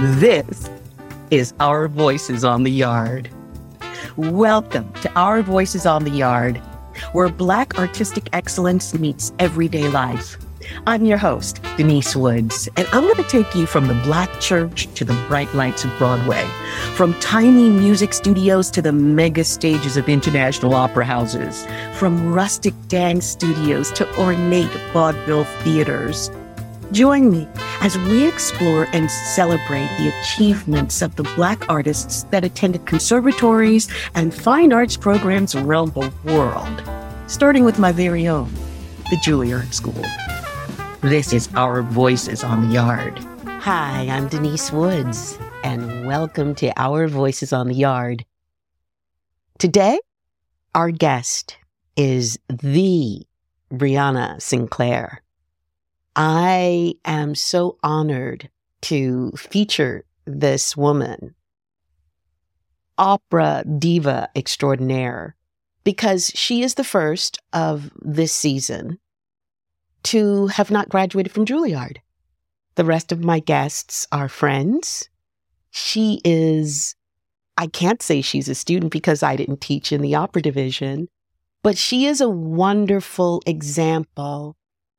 [0.00, 0.70] This
[1.30, 3.28] is Our Voices on the Yard.
[4.16, 6.56] Welcome to Our Voices on the Yard,
[7.12, 10.38] where Black artistic excellence meets everyday life.
[10.86, 14.86] I'm your host, Denise Woods, and I'm going to take you from the Black church
[14.94, 16.48] to the bright lights of Broadway,
[16.94, 23.26] from tiny music studios to the mega stages of international opera houses, from rustic dance
[23.26, 26.30] studios to ornate vaudeville theaters.
[26.92, 27.46] Join me
[27.82, 34.34] as we explore and celebrate the achievements of the Black artists that attended conservatories and
[34.34, 36.82] fine arts programs around the world,
[37.28, 38.52] starting with my very own,
[39.08, 40.04] the Juilliard School.
[41.00, 43.20] This is Our Voices on the Yard.
[43.46, 48.24] Hi, I'm Denise Woods, and welcome to Our Voices on the Yard.
[49.58, 50.00] Today,
[50.74, 51.56] our guest
[51.94, 53.22] is the
[53.72, 55.22] Breanna Sinclair.
[56.16, 58.50] I am so honored
[58.82, 61.34] to feature this woman,
[62.98, 65.36] opera diva extraordinaire,
[65.84, 68.98] because she is the first of this season
[70.04, 71.98] to have not graduated from Juilliard.
[72.74, 75.08] The rest of my guests are friends.
[75.70, 76.94] She is,
[77.56, 81.08] I can't say she's a student because I didn't teach in the opera division,
[81.62, 84.56] but she is a wonderful example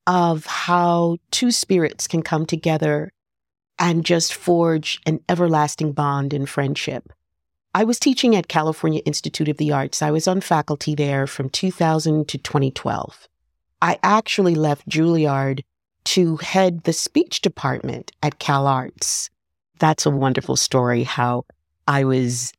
[0.08, 3.12] of how two spirits can come together
[3.80, 7.12] and just forge an everlasting bond in friendship.
[7.74, 10.02] I was teaching at California Institute of the Arts.
[10.02, 13.28] I was on faculty there from 2000 to 2012.
[13.82, 15.64] I actually left Juilliard
[16.04, 19.30] to head the speech department at Cal Arts.
[19.80, 21.46] That's a wonderful story how
[21.88, 22.54] I was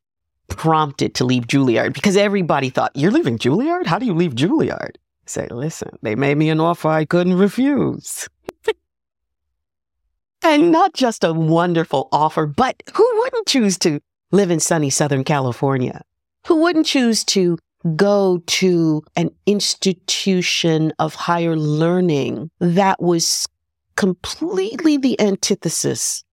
[0.49, 3.87] prompted to leave Juilliard because everybody thought, You're leaving Juilliard?
[3.87, 4.97] How do you leave Juilliard?
[5.27, 8.29] Say, listen, they made me an offer I couldn't refuse.
[10.43, 14.01] and not just a wonderful offer, but who wouldn't choose to
[14.31, 16.03] live in sunny Southern California?
[16.47, 17.59] Who wouldn't choose to
[17.97, 23.49] go to an institution of higher learning that was
[23.97, 26.25] completely the antithesis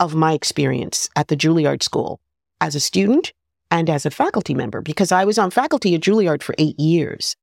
[0.00, 2.20] of my experience at the Juilliard School
[2.60, 3.32] as a student
[3.70, 7.36] and as a faculty member, because I was on faculty at Juilliard for eight years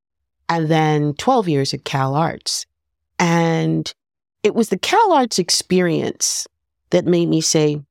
[0.49, 2.65] and then 12 years at Cal Arts.
[3.19, 3.91] And
[4.43, 6.47] it was the Cal Arts experience
[6.91, 7.81] that made me say,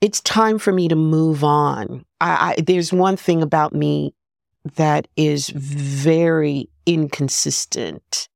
[0.00, 2.04] it's time for me to move on.
[2.20, 4.14] I, I, there's one thing about me
[4.76, 8.28] that is very inconsistent.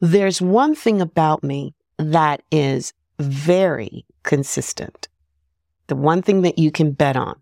[0.00, 5.08] There's one thing about me that is very consistent.
[5.86, 7.40] The one thing that you can bet on,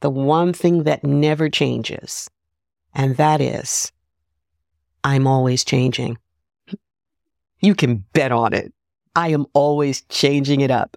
[0.00, 2.30] the one thing that never changes,
[2.94, 3.90] and that is
[5.04, 6.18] I'm always changing.
[7.60, 8.72] You can bet on it.
[9.14, 10.96] I am always changing it up.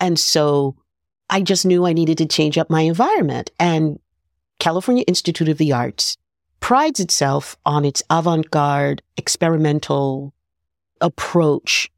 [0.00, 0.76] And so
[1.30, 3.50] I just knew I needed to change up my environment.
[3.58, 3.98] And
[4.58, 6.16] California Institute of the Arts
[6.60, 10.32] prides itself on its avant garde, experimental
[11.00, 11.90] approach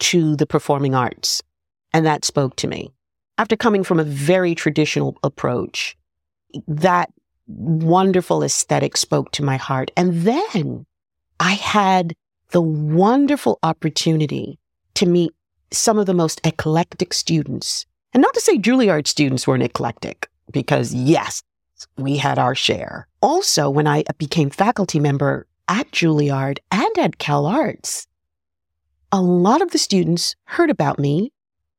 [0.00, 1.42] to the performing arts.
[1.92, 2.92] And that spoke to me.
[3.38, 5.96] After coming from a very traditional approach,
[6.66, 7.12] that
[7.48, 9.90] wonderful aesthetic spoke to my heart.
[9.96, 10.86] And then
[11.40, 12.14] I had
[12.50, 14.58] the wonderful opportunity
[14.94, 15.32] to meet
[15.70, 17.86] some of the most eclectic students.
[18.12, 21.42] And not to say Juilliard students weren't eclectic, because yes,
[21.96, 23.06] we had our share.
[23.20, 28.06] Also, when I became faculty member at Juilliard and at Cal Arts,
[29.12, 31.32] a lot of the students heard about me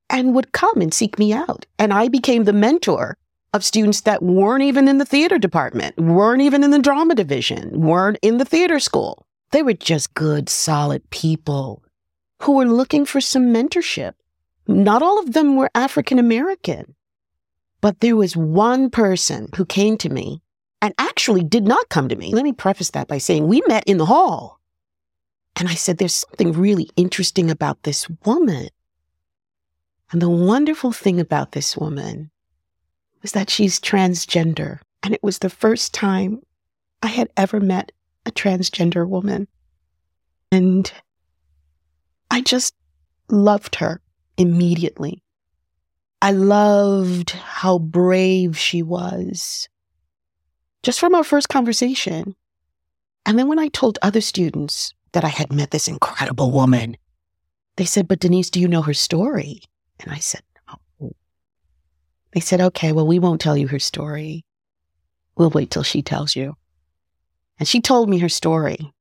[0.10, 1.66] and would come and seek me out.
[1.78, 3.18] And I became the mentor
[3.54, 7.82] of students that weren't even in the theater department, weren't even in the drama division,
[7.82, 9.26] weren't in the theater school.
[9.52, 11.84] They were just good, solid people
[12.42, 14.14] who were looking for some mentorship.
[14.68, 16.96] Not all of them were African American,
[17.82, 20.42] but there was one person who came to me
[20.82, 22.34] and actually did not come to me.
[22.34, 24.60] Let me preface that by saying we met in the hall.
[25.56, 28.70] And I said, there's something really interesting about this woman.
[30.12, 32.32] And the wonderful thing about this woman
[33.22, 34.80] was that she's transgender.
[35.04, 36.42] And it was the first time
[37.02, 37.92] I had ever met
[38.26, 39.48] a transgender woman.
[40.52, 40.92] And
[42.32, 42.74] I just
[43.30, 44.02] loved her
[44.38, 45.22] immediately.
[46.22, 49.70] I loved how brave she was
[50.84, 52.36] just from our first conversation.
[53.26, 56.98] And then when I told other students that I had met this incredible woman,
[57.76, 59.62] they said, But Denise, do you know her story?
[60.00, 60.42] And I said.
[62.34, 64.46] They said, Okay, well, we won't tell you her story.
[65.38, 66.56] We'll wait till she tells you.
[67.60, 68.94] And she told me her story.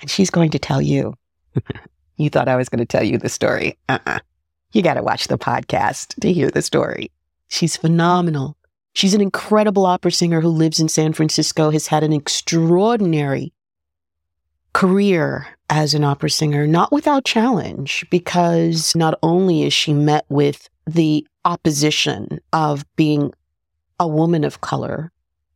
[0.00, 1.14] And she's going to tell you.
[2.16, 3.78] you thought I was going to tell you the story.
[3.88, 4.18] Uh-uh.
[4.72, 7.10] You got to watch the podcast to hear the story.
[7.48, 8.56] She's phenomenal.
[8.94, 13.52] She's an incredible opera singer who lives in San Francisco, has had an extraordinary
[14.72, 20.68] career as an opera singer, not without challenge, because not only is she met with
[20.86, 23.32] the opposition of being
[23.98, 25.12] a woman of color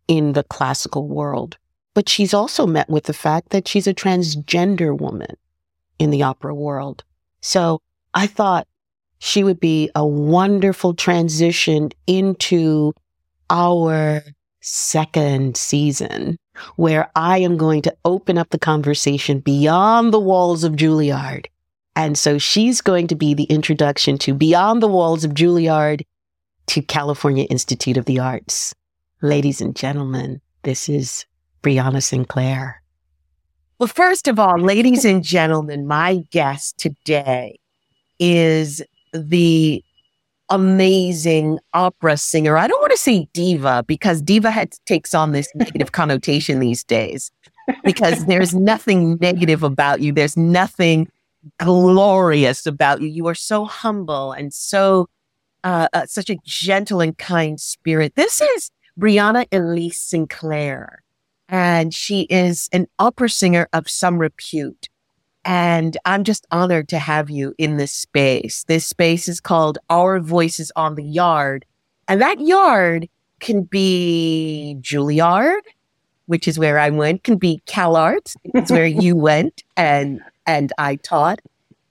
[0.08, 1.56] in the classical world,
[1.94, 5.36] but she's also met with the fact that she's a transgender woman
[5.98, 7.04] in the opera world.
[7.40, 7.80] So
[8.14, 8.66] I thought
[9.18, 12.92] she would be a wonderful transition into
[13.50, 14.22] our
[14.60, 16.36] second season
[16.76, 21.46] where I am going to open up the conversation beyond the walls of Juilliard.
[21.96, 26.02] And so she's going to be the introduction to Beyond the Walls of Juilliard
[26.66, 28.74] to California Institute of the Arts.
[29.22, 31.24] Ladies and gentlemen, this is
[31.62, 32.82] Breanna Sinclair.
[33.78, 37.58] Well, first of all, ladies and gentlemen, my guest today
[38.18, 38.82] is
[39.14, 39.82] the
[40.50, 42.58] amazing opera singer.
[42.58, 46.84] I don't want to say diva because diva had, takes on this negative connotation these
[46.84, 47.30] days
[47.84, 50.12] because there's nothing negative about you.
[50.12, 51.08] There's nothing
[51.58, 53.08] glorious about you.
[53.08, 55.08] You are so humble and so
[55.64, 58.14] uh, uh, such a gentle and kind spirit.
[58.14, 61.02] This is Breanna Elise Sinclair,
[61.48, 64.88] and she is an opera singer of some repute.
[65.44, 68.64] And I'm just honored to have you in this space.
[68.64, 71.64] This space is called Our Voices on the Yard.
[72.08, 73.08] And that yard
[73.40, 75.60] can be Juilliard,
[76.26, 80.96] which is where I went, can be CalArts, it's where you went and and I
[80.96, 81.40] taught.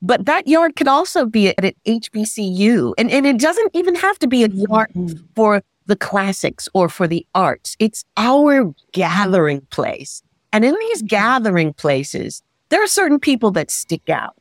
[0.01, 2.93] But that yard can also be at an HBCU.
[2.97, 5.17] And, and it doesn't even have to be a yard mm-hmm.
[5.35, 7.75] for the classics or for the arts.
[7.79, 10.21] It's our gathering place.
[10.51, 14.35] And in these gathering places, there are certain people that stick out.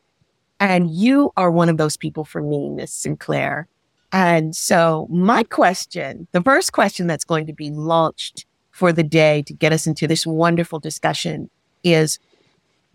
[0.61, 3.69] And you are one of those people for me, Miss Sinclair.
[4.13, 9.43] And so, my question, the first question that's going to be launched for the day
[9.43, 11.51] to get us into this wonderful discussion
[11.83, 12.19] is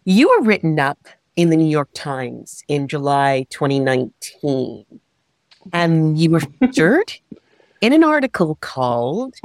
[0.10, 4.86] you were written up in the New York Times in July 2019.
[5.72, 7.14] And you were featured
[7.82, 9.36] in an article called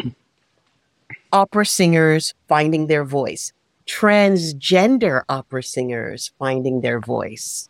[1.33, 3.53] Opera Singers Finding Their Voice
[3.87, 7.69] transgender opera singers finding their voice.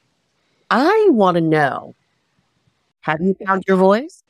[0.70, 1.96] I want to know
[3.00, 4.22] have you found your voice?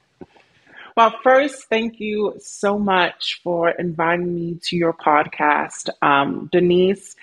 [0.97, 5.91] Well, first, thank you so much for inviting me to your podcast.
[6.03, 7.15] Um, Denise,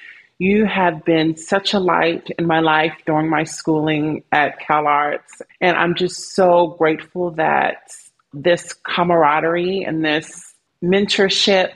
[0.42, 5.40] you have been such a light in my life during my schooling at CalArts.
[5.62, 7.92] And I'm just so grateful that
[8.34, 11.74] this camaraderie and this mentorship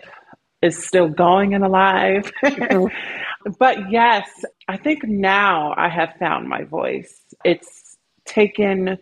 [0.64, 2.32] is still going and alive.
[3.60, 4.28] but yes,
[4.68, 7.22] I think now I have found my voice.
[7.44, 8.98] It's taken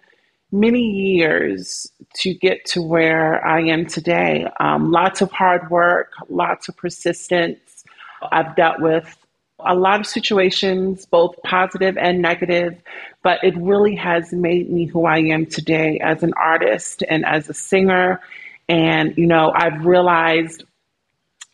[0.51, 4.45] many years to get to where I am today.
[4.59, 7.85] Um, lots of hard work, lots of persistence.
[8.29, 9.17] I've dealt with
[9.65, 12.81] a lot of situations, both positive and negative,
[13.21, 17.49] but it really has made me who I am today as an artist and as
[17.49, 18.21] a singer.
[18.67, 20.63] And, you know, I've realized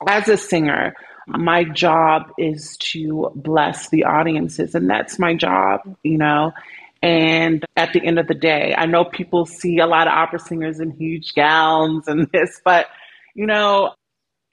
[0.08, 0.96] as a singer,
[1.28, 6.54] my job is to bless the audiences, and that's my job, you know.
[7.02, 10.40] And at the end of the day, I know people see a lot of opera
[10.40, 12.88] singers in huge gowns and this, but
[13.36, 13.94] you know,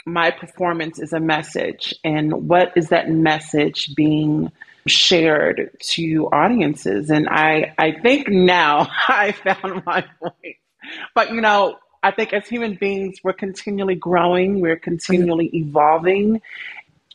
[0.07, 1.93] my performance is a message.
[2.05, 4.51] And what is that message being
[4.87, 7.11] shared to audiences?
[7.11, 10.57] And I, I think now I found my voice.
[11.15, 16.41] But you know, I think as human beings, we're continually growing, we're continually evolving.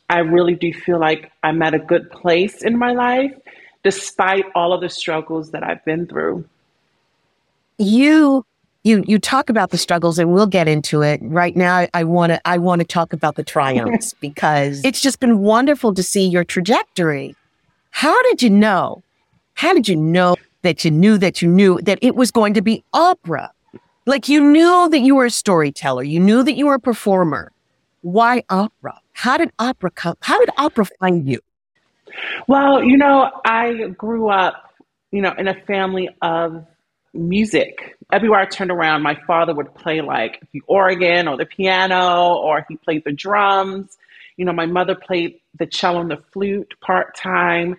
[0.09, 3.33] I really do feel like I'm at a good place in my life,
[3.83, 6.43] despite all of the struggles that I've been through.
[7.77, 8.45] You
[8.83, 12.31] you you talk about the struggles and we'll get into it right now i want
[12.31, 16.27] to i want to talk about the triumphs because it's just been wonderful to see
[16.27, 17.35] your trajectory
[17.91, 19.03] how did you know
[19.53, 22.61] how did you know that you knew that you knew that it was going to
[22.61, 23.51] be opera
[24.05, 27.51] like you knew that you were a storyteller, you knew that you were a performer.
[28.01, 28.99] Why opera?
[29.13, 30.15] How did opera come?
[30.21, 31.39] How did opera find you?
[32.47, 34.73] Well, you know, I grew up,
[35.11, 36.65] you know, in a family of
[37.13, 37.95] music.
[38.11, 42.65] Everywhere I turned around, my father would play like the organ or the piano, or
[42.67, 43.97] he played the drums.
[44.37, 47.77] You know, my mother played the cello and the flute part time.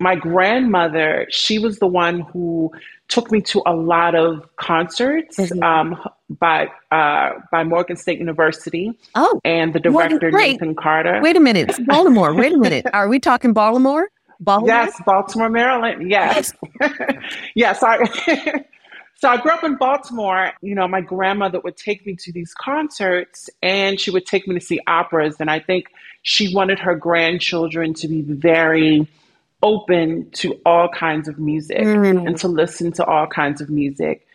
[0.00, 2.72] My grandmother, she was the one who
[3.08, 5.62] took me to a lot of concerts mm-hmm.
[5.62, 8.92] um, by uh, by Morgan State University.
[9.14, 11.20] Oh, and the director Nathan Carter.
[11.22, 12.34] Wait a minute, Baltimore.
[12.34, 12.86] Wait a minute.
[12.92, 14.08] Are we talking Baltimore?
[14.40, 14.74] Baltimore?
[14.74, 16.10] Yes, Baltimore, Maryland.
[16.10, 16.52] Yes.
[17.54, 18.64] yes, I
[19.16, 20.52] So I grew up in Baltimore.
[20.60, 24.54] You know, my grandmother would take me to these concerts and she would take me
[24.54, 25.36] to see operas.
[25.40, 25.86] And I think
[26.22, 29.08] she wanted her grandchildren to be very
[29.62, 32.26] open to all kinds of music mm.
[32.26, 34.26] and to listen to all kinds of music.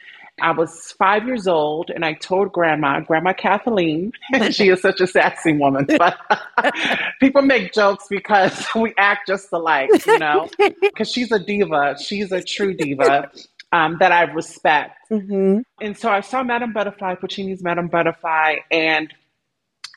[0.41, 4.13] I was five years old and I told grandma, Grandma Kathleen,
[4.51, 6.17] she is such a sassy woman, but
[7.19, 10.50] people make jokes because we act just alike, you know,
[10.81, 11.98] because she's a diva.
[12.01, 13.29] She's a true diva
[13.71, 14.97] um, that I respect.
[15.11, 15.59] Mm-hmm.
[15.81, 19.13] And so I saw Madame Butterfly, Puccini's Madame Butterfly, and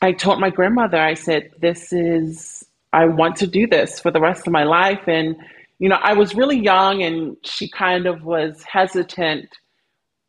[0.01, 4.19] I told my grandmother, I said, This is, I want to do this for the
[4.19, 5.07] rest of my life.
[5.07, 5.35] And,
[5.79, 9.49] you know, I was really young and she kind of was hesitant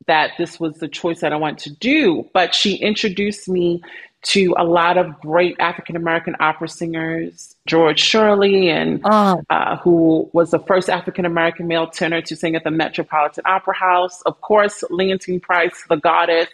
[0.07, 2.29] that this was the choice that I want to do.
[2.33, 3.83] But she introduced me
[4.25, 9.43] to a lot of great African American opera singers, George Shirley, and oh.
[9.51, 13.75] uh, who was the first African American male tenor to sing at the Metropolitan Opera
[13.75, 14.23] House.
[14.23, 16.49] Of course, Leontyne Price, the goddess,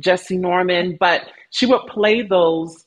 [0.00, 2.84] Jessye Norman, but she would play those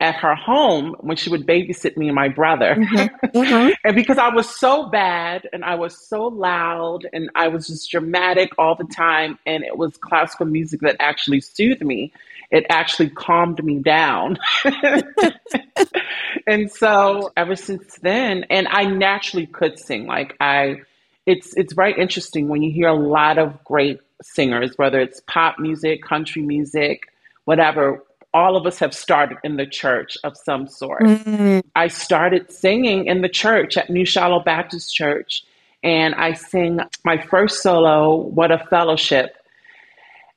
[0.00, 2.74] at her home when she would babysit me and my brother.
[2.76, 3.16] Mm-hmm.
[3.42, 3.72] Mm-hmm.
[3.84, 7.90] and because I was so bad and I was so loud and I was just
[7.90, 12.12] dramatic all the time, and it was classical music that actually soothed me
[12.52, 14.38] it actually calmed me down.
[16.46, 20.06] and so ever since then, and I naturally could sing.
[20.06, 20.82] Like I,
[21.24, 25.58] it's it's very interesting when you hear a lot of great singers, whether it's pop
[25.58, 27.10] music, country music,
[27.46, 28.04] whatever.
[28.34, 31.02] All of us have started in the church of some sort.
[31.02, 31.60] Mm-hmm.
[31.76, 35.44] I started singing in the church at New Shiloh Baptist Church,
[35.82, 39.36] and I sing my first solo, "What a Fellowship."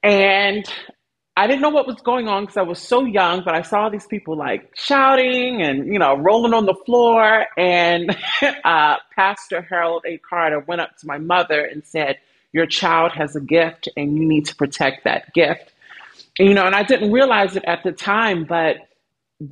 [0.03, 0.65] And
[1.37, 3.89] I didn't know what was going on because I was so young, but I saw
[3.89, 7.45] these people like shouting and, you know, rolling on the floor.
[7.57, 8.15] And
[8.63, 10.17] uh, Pastor Harold A.
[10.17, 12.19] Carter went up to my mother and said,
[12.53, 15.73] Your child has a gift and you need to protect that gift.
[16.39, 18.77] And, you know, and I didn't realize it at the time, but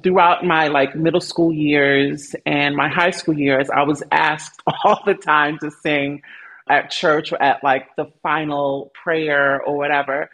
[0.02, 5.02] throughout my like middle school years and my high school years, I was asked all
[5.06, 6.22] the time to sing
[6.70, 10.30] at church or at like the final prayer or whatever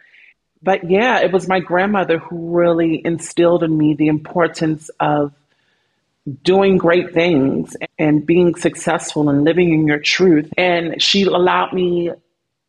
[0.62, 5.32] but yeah, it was my grandmother who really instilled in me the importance of
[6.42, 10.52] doing great things and being successful and living in your truth.
[10.56, 12.10] And she allowed me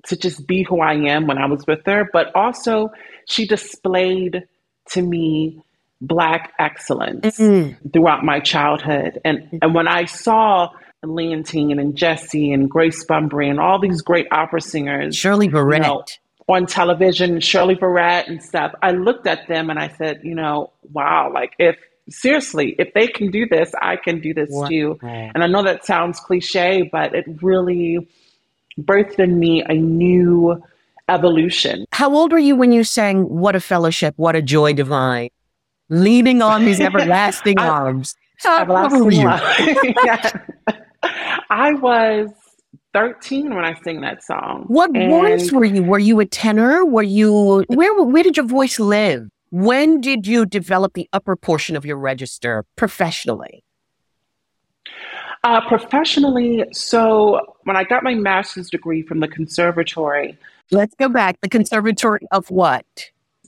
[0.08, 2.92] to just be who I am when I was with her, but also
[3.28, 4.48] she displayed
[4.92, 5.62] to me
[6.00, 7.90] black excellence mm-hmm.
[7.90, 9.22] throughout my childhood.
[9.24, 10.70] And and when I saw
[11.04, 15.78] Leontyne and Jessye and Grace Bumbry and all these great opera singers, Shirley Verrett.
[15.78, 16.04] You know,
[16.48, 20.72] on television, Shirley Verrett and stuff, I looked at them and I said, you know,
[20.92, 21.78] wow, like if
[22.10, 24.68] seriously, if they can do this, I can do this wow.
[24.68, 25.00] too.
[25.02, 28.08] And I know that sounds cliche, but it really
[28.80, 30.62] birthed in me a new
[31.10, 31.86] evolution.
[31.92, 35.30] How old were you when you sang What a Fellowship, What a Joy Divine?
[35.90, 38.16] Leaning on these everlasting I, arms.
[38.40, 39.12] How everlasting
[40.06, 40.32] yeah.
[41.50, 42.30] I was
[42.94, 44.66] 13 when I sing that song.
[44.68, 45.84] What and voice were you?
[45.84, 46.86] Were you a tenor?
[46.86, 49.30] Were you where where did your voice live?
[49.52, 53.64] When did you develop the upper portion of your register professionally?
[55.44, 60.38] Uh, professionally, so when I got my master's degree from the conservatory.
[60.70, 61.42] Let's go back.
[61.42, 62.86] The conservatory of what?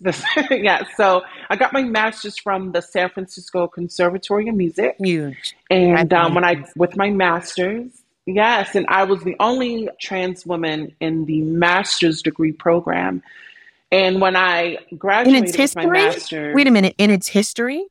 [0.50, 4.96] yeah, so I got my master's from the San Francisco Conservatory of Music.
[5.00, 5.56] Huge.
[5.70, 10.96] And um, when I, with my master's, Yes, and I was the only trans woman
[11.02, 13.22] in the master's degree program.
[13.92, 15.86] And when I graduated in its history?
[15.86, 17.86] my master's, wait a minute, in its history?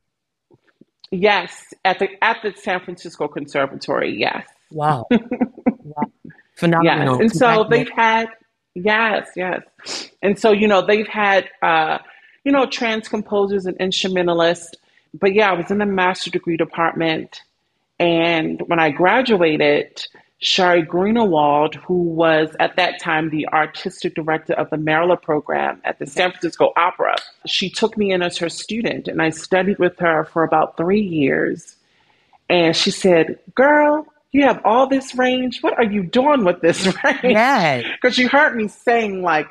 [1.11, 4.19] Yes, at the at the San Francisco Conservatory.
[4.19, 4.47] Yes.
[4.71, 5.07] Wow.
[5.11, 6.03] wow.
[6.57, 7.21] Phenomenal.
[7.21, 8.29] Yes, and so they've had
[8.75, 9.63] yes, yes,
[10.23, 11.99] and so you know they've had uh,
[12.45, 14.75] you know trans composers and instrumentalists.
[15.13, 17.43] But yeah, I was in the master degree department,
[18.03, 20.05] and when I graduated,
[20.43, 26.01] Sheri Greenawald, who was at that time the artistic director of the Merola program at
[26.01, 27.15] the San Francisco Opera.
[27.47, 31.01] She took me in as her student, and I studied with her for about three
[31.01, 31.77] years.
[32.51, 35.61] And she said, Girl, you have all this range.
[35.61, 37.21] What are you doing with this range?
[37.23, 37.83] Yeah.
[37.93, 39.47] Because you heard me sing like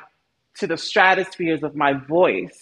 [0.58, 2.61] to the stratospheres of my voice.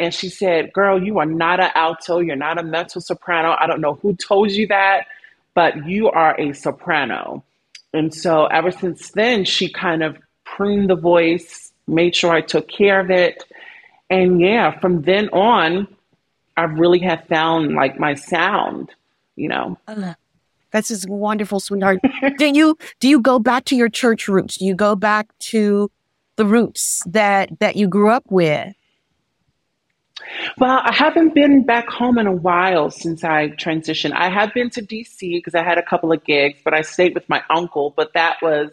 [0.00, 2.20] And she said, Girl, you are not an alto.
[2.20, 3.54] You're not a mezzo soprano.
[3.60, 5.06] I don't know who told you that,
[5.54, 7.44] but you are a soprano.
[7.92, 12.66] And so ever since then, she kind of pruned the voice, made sure I took
[12.66, 13.44] care of it.
[14.08, 15.86] And yeah, from then on,
[16.56, 18.90] I really have found like my sound,
[19.36, 19.78] you know.
[19.86, 20.14] Uh,
[20.70, 22.00] that's just wonderful, sweetheart.
[22.38, 24.56] do you do you go back to your church roots?
[24.56, 25.90] Do you go back to
[26.36, 28.74] the roots that that you grew up with?
[30.58, 34.12] Well, I haven't been back home in a while since I transitioned.
[34.12, 37.14] I have been to DC because I had a couple of gigs, but I stayed
[37.14, 38.70] with my uncle, but that was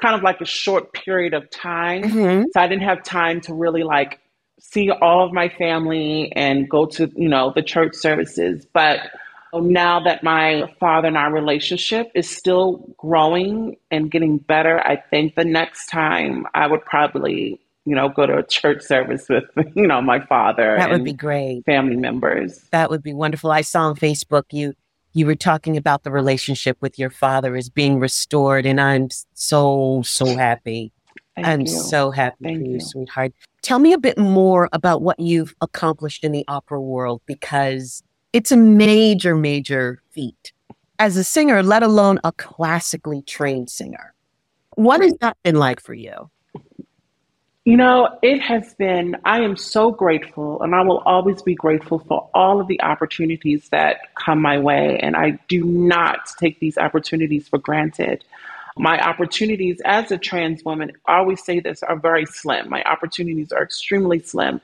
[0.00, 2.02] kind of like a short period of time.
[2.02, 2.44] Mm-hmm.
[2.52, 4.20] So I didn't have time to really like
[4.60, 8.66] see all of my family and go to, you know, the church services.
[8.72, 9.00] But
[9.54, 15.34] now that my father and our relationship is still growing and getting better, I think
[15.34, 19.86] the next time I would probably, you know, go to a church service with, you
[19.86, 20.76] know, my father.
[20.76, 21.64] That would be great.
[21.64, 22.58] Family members.
[22.70, 23.50] That would be wonderful.
[23.50, 24.74] I saw on Facebook you
[25.14, 30.02] you were talking about the relationship with your father is being restored, and I'm so
[30.04, 30.92] so happy.
[31.34, 31.66] Thank I'm you.
[31.68, 32.80] so happy Thank for you, you.
[32.80, 33.32] sweetheart.
[33.62, 38.02] Tell me a bit more about what you've accomplished in the opera world because
[38.32, 40.52] it's a major, major feat
[40.98, 44.14] as a singer, let alone a classically trained singer.
[44.74, 46.30] What has that been like for you?
[47.68, 51.98] You know, it has been, I am so grateful, and I will always be grateful
[51.98, 54.98] for all of the opportunities that come my way.
[55.02, 58.24] And I do not take these opportunities for granted.
[58.78, 62.70] My opportunities as a trans woman, I always say this, are very slim.
[62.70, 64.62] My opportunities are extremely slim.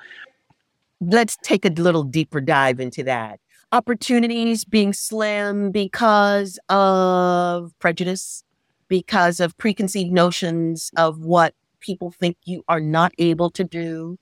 [1.02, 3.38] Let's take a little deeper dive into that.
[3.70, 8.44] Opportunities being slim because of prejudice,
[8.88, 14.18] because of preconceived notions of what people think you are not able to do.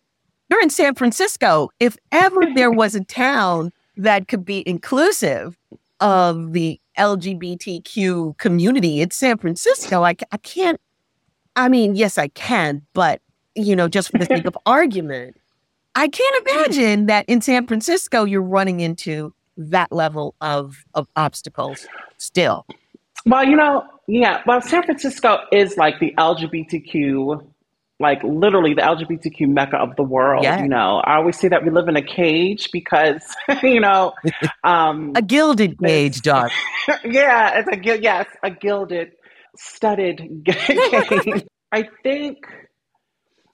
[0.50, 1.71] You're in San Francisco.
[1.81, 5.57] If ever there was a town that could be inclusive
[6.00, 10.02] of the LGBTQ community, it's San Francisco.
[10.02, 10.81] I, I can't,
[11.54, 13.21] I mean, yes, I can, but,
[13.54, 15.37] you know, just for the sake of argument,
[15.95, 21.87] I can't imagine that in San Francisco you're running into that level of, of obstacles
[22.16, 22.66] still.
[23.26, 27.52] Well, you know, yeah, well, San Francisco is like the LGBTQ
[28.03, 30.45] like literally the LGBTQ mecca of the world.
[30.45, 30.61] Yeah.
[30.61, 33.23] You know, I always say that we live in a cage because,
[33.62, 34.12] you know,
[34.65, 36.51] um, A gilded cage, dog.
[37.05, 39.12] yeah, it's a yes, a gilded,
[39.57, 41.45] studded cage.
[41.71, 42.38] I think,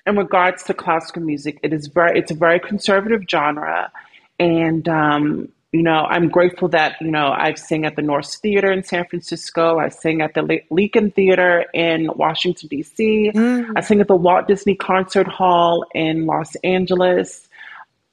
[0.04, 3.92] in regards to classical music, it is very it's a very conservative genre,
[4.40, 8.72] and um, you know I'm grateful that you know I've sing at the Nourse Theater
[8.72, 9.78] in San Francisco.
[9.78, 13.32] I sing at the Le- Lincoln Theater in Washington D.C.
[13.34, 13.72] Mm.
[13.76, 17.48] I sing at the Walt Disney Concert Hall in Los Angeles.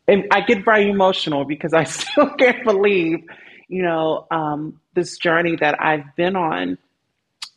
[0.07, 3.23] And I get very emotional because I still can't believe,
[3.67, 6.77] you know, um, this journey that I've been on.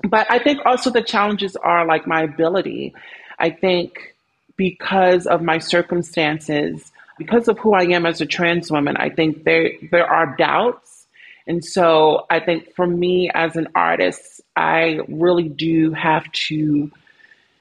[0.08, 2.94] But I think also the challenges are like my ability.
[3.38, 4.14] I think
[4.56, 9.44] because of my circumstances, because of who I am as a trans woman, I think
[9.44, 11.06] there there are doubts.
[11.46, 16.90] And so I think for me as an artist, I really do have to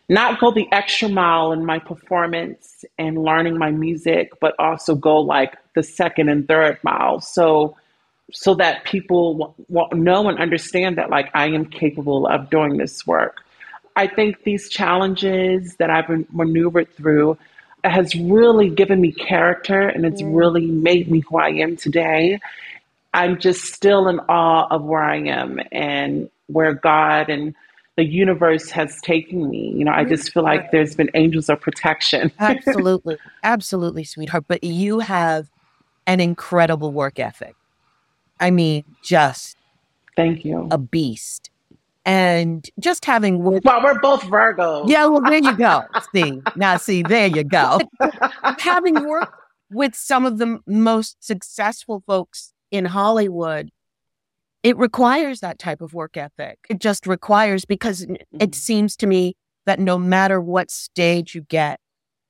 [0.10, 5.20] not go the extra mile in my performance and learning my music, but also go
[5.20, 7.20] like the second and third mile.
[7.22, 7.78] So
[8.34, 9.56] so that people
[9.94, 13.38] know and understand that like I am capable of doing this work.
[13.96, 17.38] I think these challenges that I've maneuvered through
[17.84, 22.40] has really given me character and it's really made me who I am today.
[23.14, 27.56] I'm just still in awe of where I am and where God and
[27.96, 29.74] the universe has taken me.
[29.76, 32.32] You know, I just feel like there's been angels of protection.
[32.40, 33.18] Absolutely.
[33.44, 34.46] Absolutely, sweetheart.
[34.48, 35.50] But you have
[36.06, 37.56] an incredible work ethic.
[38.40, 39.58] I mean, just
[40.16, 40.68] Thank you.
[40.72, 41.50] a beast.
[42.08, 43.66] And just having worked.
[43.66, 44.90] Well, we're both Virgos.
[44.90, 45.84] Yeah, well, there you go.
[46.16, 47.80] see, now, see, there you go.
[48.60, 49.34] having worked
[49.70, 53.72] with some of the most successful folks in Hollywood,
[54.64, 56.60] it requires that type of work ethic.
[56.70, 58.52] It just requires because it mm-hmm.
[58.54, 61.80] seems to me that no matter what stage you get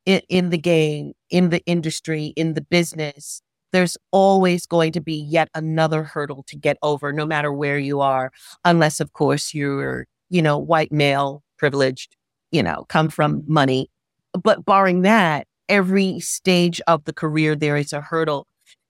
[0.06, 5.16] in, in the game, in the industry, in the business, there's always going to be
[5.16, 8.32] yet another hurdle to get over, no matter where you are,
[8.66, 12.16] unless, of course, you're, you know, white male, privileged,
[12.52, 13.90] you know, come from money.
[14.34, 18.48] But barring that, every stage of the career, there is a hurdle.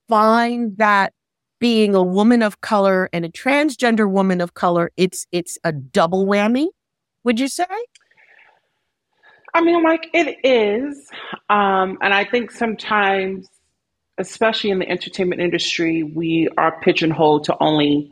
[0.08, 1.14] Find that
[1.60, 6.26] being a woman of color and a transgender woman of color, it's it's a double
[6.26, 6.68] whammy.
[7.24, 7.66] Would you say?
[9.54, 11.10] I mean, like it is.
[11.50, 13.48] Um, and I think sometimes,
[14.18, 18.12] especially in the entertainment industry, we are pigeonholed to only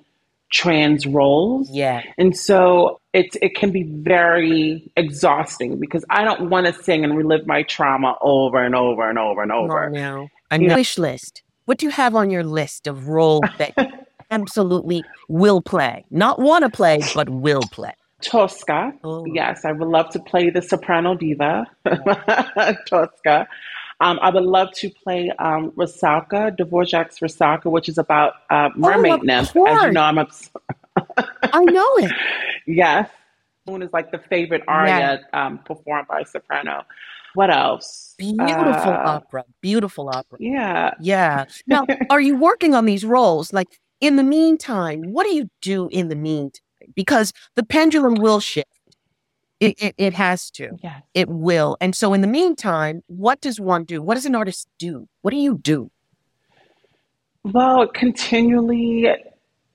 [0.52, 1.70] trans roles.
[1.72, 2.04] Yeah.
[2.18, 7.18] And so it, it can be very exhausting because I don't want to sing and
[7.18, 9.86] relive my trauma over and over and over and over.
[9.86, 10.28] Oh, no.
[10.52, 11.44] A wish list.
[11.66, 13.74] What do you have on your list of roles that
[14.30, 16.06] absolutely will play?
[16.12, 17.94] Not want to play, but will play.
[18.22, 18.94] Tosca.
[19.04, 19.26] Oh.
[19.26, 21.66] Yes, I would love to play the soprano diva,
[22.88, 23.48] Tosca.
[24.02, 29.14] Um, I would love to play um, Rusalka, Dvorak's Rusalka, which is about uh, mermaid
[29.14, 29.56] oh, nymph.
[29.56, 30.52] As you know, I'm obs-
[31.18, 32.12] I know it.
[32.68, 33.10] Yes.
[33.68, 35.46] Moon is like the favorite aria yeah.
[35.46, 36.84] um, performed by soprano.
[37.36, 38.16] What else?
[38.18, 39.44] Beautiful uh, opera.
[39.62, 40.40] Beautiful opera.
[40.42, 40.92] Yeah.
[41.00, 41.46] Yeah.
[41.68, 43.54] Now, are you working on these roles?
[43.54, 43.68] Like
[44.02, 46.62] in the meantime, what do you do in the meantime?
[46.96, 48.75] Because the pendulum will shift.
[49.60, 50.72] It, it, it has to.
[50.84, 51.00] Yeah.
[51.14, 51.78] It will.
[51.80, 54.02] And so in the meantime, what does one do?
[54.02, 55.08] What does an artist do?
[55.22, 55.92] What do you do?
[57.44, 59.08] Well, continually,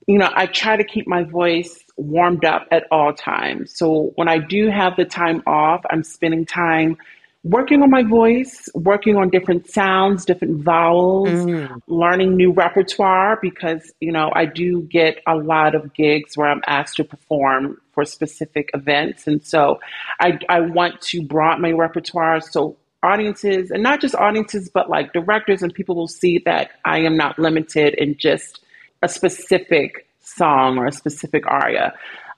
[0.07, 3.77] you know, I try to keep my voice warmed up at all times.
[3.77, 6.97] So when I do have the time off, I'm spending time
[7.43, 11.81] working on my voice, working on different sounds, different vowels, mm.
[11.87, 16.61] learning new repertoire because, you know, I do get a lot of gigs where I'm
[16.67, 19.25] asked to perform for specific events.
[19.25, 19.79] And so
[20.19, 25.11] I, I want to broaden my repertoire so audiences, and not just audiences, but like
[25.11, 28.63] directors and people will see that I am not limited in just
[29.01, 31.93] a specific song or a specific aria.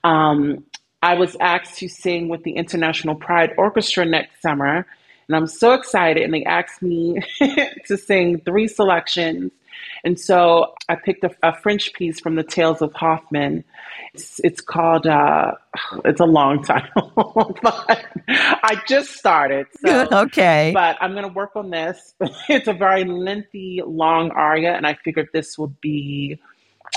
[0.05, 0.63] Um,
[1.03, 4.87] I was asked to sing with the International Pride Orchestra next summer,
[5.27, 6.23] and I'm so excited.
[6.23, 7.19] And they asked me
[7.87, 9.51] to sing three selections.
[10.05, 13.65] And so I picked a, a, French piece from the Tales of Hoffmann.
[14.13, 15.55] It's, it's called, uh,
[16.05, 17.11] it's a long title,
[17.61, 19.67] but I just started.
[19.85, 20.71] So, okay.
[20.73, 22.13] But I'm going to work on this.
[22.49, 26.39] it's a very lengthy, long aria, and I figured this would be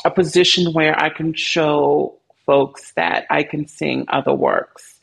[0.04, 4.94] a position where I can show folks that I can sing other works.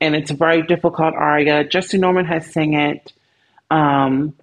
[0.00, 1.64] And it's a very difficult aria.
[1.64, 3.12] Jessye Norman has sang it.
[3.70, 4.34] Um,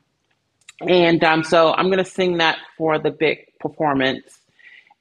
[0.82, 4.40] and um, so I'm going to sing that for the big performance.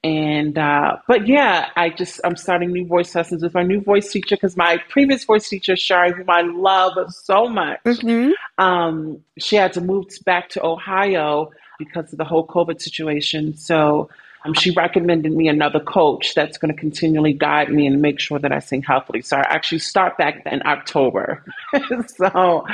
[0.03, 4.11] And, uh, but yeah, I just, I'm starting new voice lessons with my new voice
[4.11, 8.31] teacher because my previous voice teacher, Sheri, whom I love so much, mm-hmm.
[8.63, 13.57] um, she had to move back to Ohio because of the whole COVID situation.
[13.57, 14.09] So
[14.45, 18.39] um, she recommended me another coach that's going to continually guide me and make sure
[18.39, 19.21] that I sing healthily.
[19.21, 21.43] So I actually start back in October.
[22.07, 22.65] so,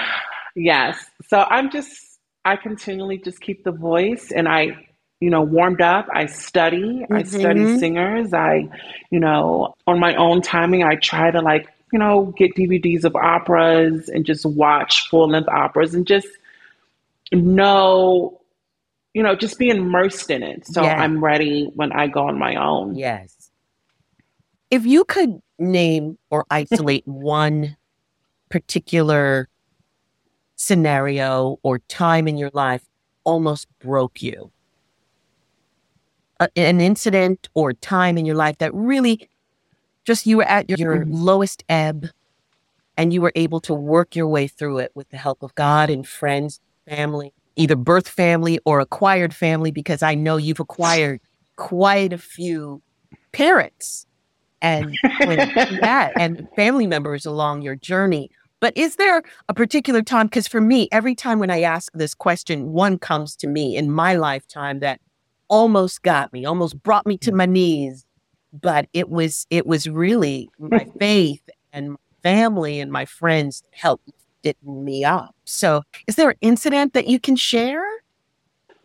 [0.55, 1.10] yes.
[1.27, 4.88] So I'm just, I continually just keep the voice and I,
[5.21, 6.07] you know, warmed up.
[6.13, 7.05] I study.
[7.10, 7.13] Mm-hmm.
[7.13, 8.34] I study singers.
[8.34, 8.67] I,
[9.10, 13.15] you know, on my own timing, I try to like, you know, get DVDs of
[13.15, 16.27] operas and just watch full length operas and just
[17.31, 18.40] know
[19.13, 20.65] you know, just be immersed in it.
[20.65, 21.02] So yeah.
[21.02, 22.95] I'm ready when I go on my own.
[22.95, 23.52] Yes.
[24.69, 27.76] If you could name or isolate one
[28.50, 29.50] particular
[30.56, 32.84] scenario or time in your life
[33.24, 34.52] almost broke you,
[36.39, 39.30] A, an incident or time in your life that really
[40.06, 41.13] just you were at your, your mm-hmm.
[41.13, 42.08] lowest ebb
[42.97, 45.89] and you were able to work your way through it with the help of God
[45.89, 51.21] and friends, family, either birth family or acquired family because I know you've acquired
[51.55, 52.81] quite a few
[53.31, 54.05] parents
[54.61, 58.29] and that and family members along your journey.
[58.59, 60.27] But is there a particular time?
[60.27, 63.91] Because for me, every time when I ask this question, one comes to me in
[63.91, 65.01] my lifetime that
[65.47, 67.35] almost got me, almost brought me to mm.
[67.35, 68.05] my knees.
[68.53, 71.41] But it was it was really my faith
[71.73, 74.13] and my family and my friends helped me
[75.06, 75.36] up.
[75.45, 77.84] So, is there an incident that you can share?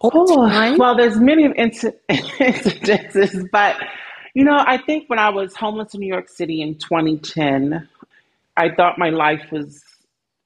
[0.03, 3.77] Oh, well, there's many inc- incidences, but
[4.35, 7.89] you know, I think when I was homeless in New York City in 2010,
[8.57, 9.83] I thought my life was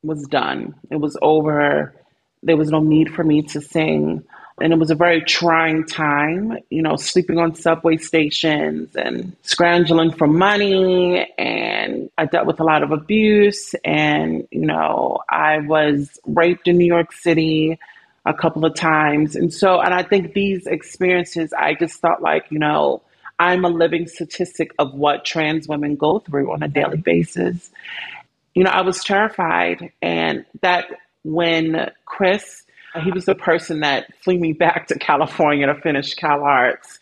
[0.03, 0.75] was done.
[0.91, 1.95] It was over.
[2.43, 4.25] There was no need for me to sing
[4.61, 10.13] and it was a very trying time, you know, sleeping on subway stations and scrounging
[10.13, 11.33] for money.
[11.39, 13.75] And I dealt with a lot of abuse.
[13.85, 17.79] And, you know, I was raped in New York City
[18.27, 19.35] a couple of times.
[19.35, 23.03] And so, and I think these experiences, I just thought like, you know,
[23.39, 27.71] I'm a living statistic of what trans women go through on a daily basis.
[28.55, 29.93] You know, I was terrified.
[30.03, 30.87] And that
[31.23, 32.65] when Chris,
[33.03, 36.99] he was the person that flew me back to California to finish Cal Arts.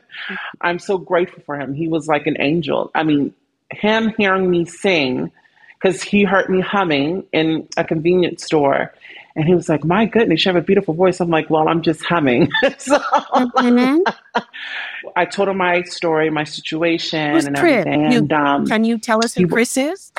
[0.60, 1.74] I'm so grateful for him.
[1.74, 2.90] He was like an angel.
[2.94, 3.34] I mean,
[3.70, 5.32] him hearing me sing,
[5.80, 8.92] because he heard me humming in a convenience store.
[9.36, 11.20] And he was like, My goodness, you have a beautiful voice.
[11.20, 12.48] I'm like, Well, I'm just humming.
[12.78, 14.40] so mm-hmm.
[15.16, 17.84] I told him my story, my situation, Who's and Chris?
[17.84, 18.12] everything.
[18.12, 20.12] You, and, um, can you tell us who Chris is?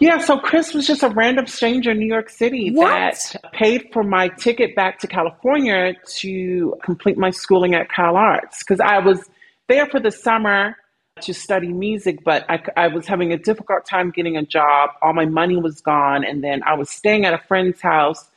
[0.00, 2.88] Yeah, so Chris was just a random stranger in New York City What?
[2.88, 8.62] that paid for my ticket back to California to complete my schooling at Cal Arts
[8.62, 9.28] because I was
[9.68, 10.76] there for the summer
[11.20, 14.90] to study music, but I, I was having a difficult time getting a job.
[15.00, 18.28] All my money was gone, and then I was staying at a friend's house,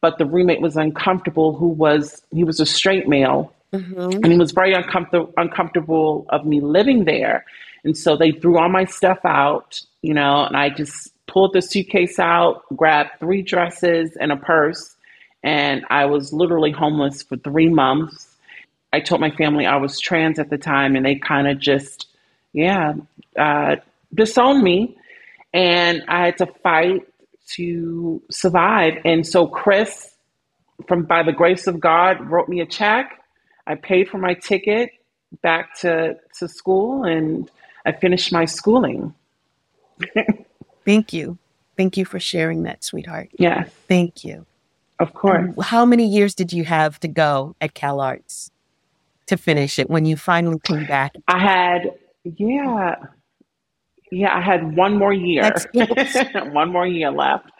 [0.00, 1.54] but the roommate was uncomfortable.
[1.54, 4.22] Who was he was a straight male, Mm-hmm.
[4.22, 7.44] and he was very uncomfortable uncomfortable of me living there.
[7.84, 11.62] And so they threw all my stuff out you know and i just pulled the
[11.62, 14.96] suitcase out grabbed three dresses and a purse
[15.42, 18.28] and i was literally homeless for three months.
[18.92, 22.08] I told my family i was trans at the time and they kind of just
[22.52, 22.92] yeah
[23.38, 23.76] uh,
[24.14, 24.98] disowned me.
[25.54, 27.08] And i had to fight
[27.54, 28.94] to survive.
[29.04, 30.10] And so chris
[30.88, 33.21] from by the grace of god wrote me a check
[33.66, 34.90] I paid for my ticket
[35.42, 37.50] back to, to school and
[37.86, 39.14] I finished my schooling.
[40.84, 41.38] Thank you.
[41.76, 43.30] Thank you for sharing that, sweetheart.
[43.38, 44.46] Yes, Thank you.
[44.98, 45.48] of course.
[45.48, 48.50] Um, how many years did you have to go at Cal Arts
[49.26, 51.14] to finish it when you finally came back?
[51.28, 51.92] I had,
[52.24, 52.96] yeah,
[54.10, 55.50] yeah, I had one more year,
[56.52, 57.50] one more year left.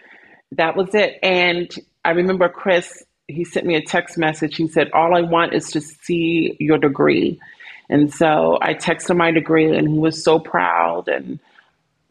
[0.53, 1.19] That was it.
[1.23, 1.71] And
[2.05, 4.57] I remember Chris, he sent me a text message.
[4.57, 7.41] He said, All I want is to see your degree.
[7.89, 11.39] And so I texted my degree and he was so proud and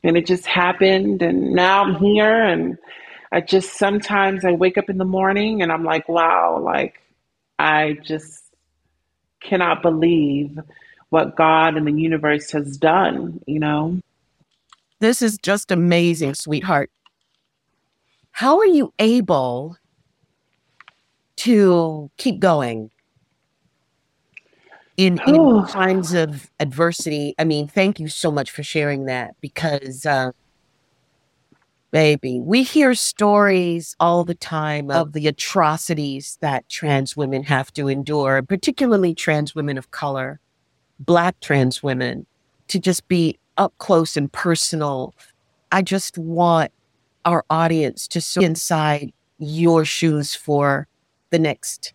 [0.04, 2.78] and it just happened and now I'm here and
[3.32, 7.00] I just sometimes I wake up in the morning and I'm like, wow, like
[7.60, 8.44] I just
[9.42, 10.60] cannot believe
[11.10, 14.00] what God and the universe has done, you know?
[15.00, 16.90] This is just amazing, sweetheart.
[18.32, 19.78] How are you able
[21.38, 22.92] to keep going
[24.98, 27.34] in, in Oh, times of adversity?
[27.40, 30.32] I mean, thank you so much for sharing that because, uh,
[31.92, 37.88] baby, we hear stories all the time of the atrocities that trans women have to
[37.88, 40.40] endure, particularly trans women of color,
[41.00, 42.26] Black trans women,
[42.68, 45.14] to just be up close and personal.
[45.72, 46.72] I just want
[47.26, 50.88] our audience to see inside your shoes for
[51.32, 51.94] the next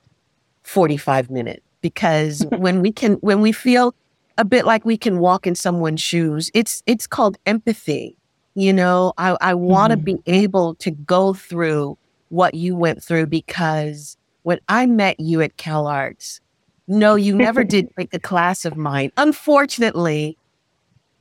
[0.64, 3.94] 45 minutes because when we can when we feel
[4.38, 8.16] a bit like we can walk in someone's shoes it's it's called empathy
[8.58, 9.12] you know?
[9.18, 10.04] I i want to mhm.
[10.04, 11.96] be able to go through
[12.30, 16.40] what you went through because when i met you at cal arts
[16.88, 19.12] no you never did take a class of mine.
[19.16, 20.36] Unfortunately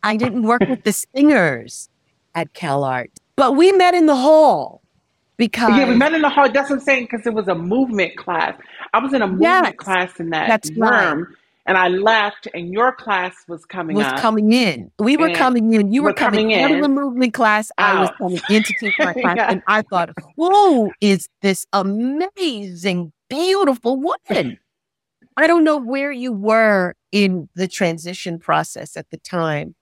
[0.01, 1.89] i didn't work with the singers
[2.33, 4.81] at cal arts but we met in the hall
[5.77, 6.49] Yeah, we met in the hall.
[6.51, 8.59] That's what I'm saying, because it was a movement class.
[8.93, 11.27] I was in a yes movement class in that that's right room,
[11.65, 14.91] and I left, and your class was coming was up, coming in.
[14.99, 15.91] We were coming in.
[15.91, 17.71] You were we're coming coming out of the in, movement class.
[17.77, 19.35] I was coming in to teach my class.
[19.37, 19.51] yeah.
[19.51, 24.59] And I thought, who is this amazing, beautiful woman?
[25.37, 29.75] I don't know where you were in the transition process at the time,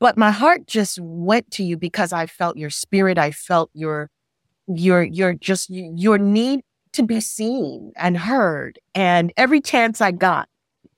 [0.00, 3.16] but my heart just went to you because I felt your spirit.
[3.18, 4.10] I felt your,
[4.66, 8.78] your, your just your need to be seen and heard.
[8.94, 10.48] And every chance I got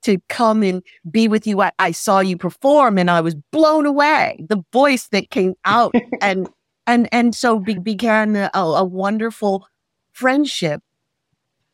[0.02, 3.84] to come and be with you, I, I saw you perform and I was blown
[3.84, 4.44] away.
[4.48, 6.48] The voice that came out and
[6.86, 9.66] and and so be, began a, a wonderful
[10.12, 10.82] friendship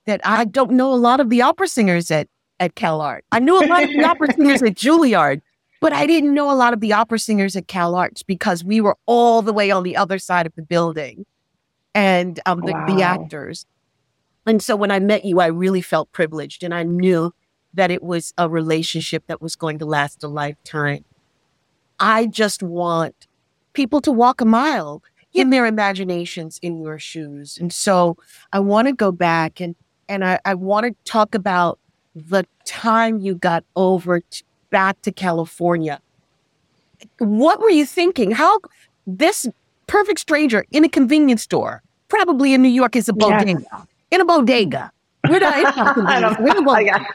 [0.07, 2.29] that I don't know a lot of the opera singers at
[2.61, 3.21] at Cal CalArt.
[3.31, 5.43] I knew a lot of the opera singers at Juilliard,
[5.81, 8.97] but I didn't know a lot of the opera singers at CalArts because we were
[9.07, 11.27] all the way on the other side of the building
[11.95, 13.67] and um, the, the actors.
[14.47, 17.33] And so when I met you, I really felt privileged and I knew
[17.73, 21.05] that it was a relationship that was going to last a lifetime.
[21.99, 23.27] I just want
[23.73, 25.03] people to walk a mile
[25.33, 27.59] in their imaginations in your shoes.
[27.59, 28.17] And so
[28.53, 29.75] I want to go back and,
[30.09, 31.79] and I, I want to talk about
[32.15, 36.01] the time you got over t- back to California.
[37.19, 38.31] What were you thinking?
[38.31, 38.61] How
[39.07, 39.49] this
[39.87, 43.44] perfect stranger in a convenience store, probably in New York, is a Yes.
[43.44, 43.87] bodega.
[44.11, 44.90] In a bodega.
[45.29, 46.37] We're not in a I convenience.
[46.37, 47.07] don't We're bodega.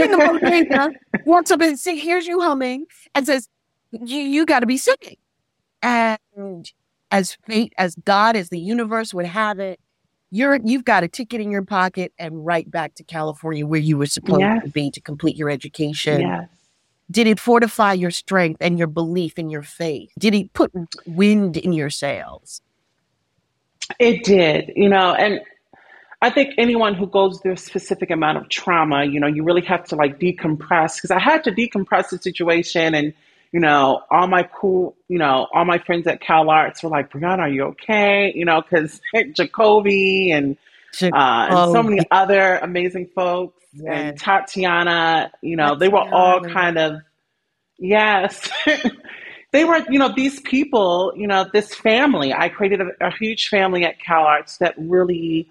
[0.00, 0.90] In the bodega,
[1.26, 3.48] walks up and says, "Here's you humming," and says,
[3.90, 5.16] "You you got to be singing."
[5.82, 6.70] And
[7.10, 9.80] as fate, as God, as the universe would have it,
[10.30, 13.98] you're you've got a ticket in your pocket and right back to California where you
[13.98, 14.62] were supposed Yes.
[14.62, 16.20] to be to complete your education.
[16.20, 16.48] Yes.
[17.10, 20.10] Did it fortify your strength and your belief in your faith?
[20.18, 20.72] Did it put
[21.06, 22.60] wind in your sails?
[23.98, 25.40] It did, you know, and
[26.20, 29.62] I think anyone who goes through a specific amount of trauma, you know, you really
[29.62, 33.14] have to like decompress because I had to decompress the situation and
[33.52, 37.10] you know, all my cool, you know, all my friends at Cal Arts were like,
[37.10, 38.32] Breanna, are you okay?
[38.34, 39.00] You know, because
[39.32, 40.56] Jacoby and,
[41.02, 43.86] uh, and so many other amazing folks yes.
[43.88, 45.78] and Tatiana, you know, Tatiana.
[45.78, 47.00] they were all kind of,
[47.78, 48.50] yes.
[49.52, 52.32] they were, you know, these people, you know, this family.
[52.32, 55.48] I created a, a huge family at Cal Arts that really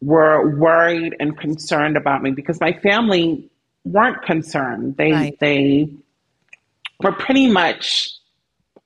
[0.00, 3.50] were worried and concerned about me because my family
[3.84, 4.96] weren't concerned.
[4.96, 5.38] They right.
[5.40, 5.90] they
[7.02, 8.10] were pretty much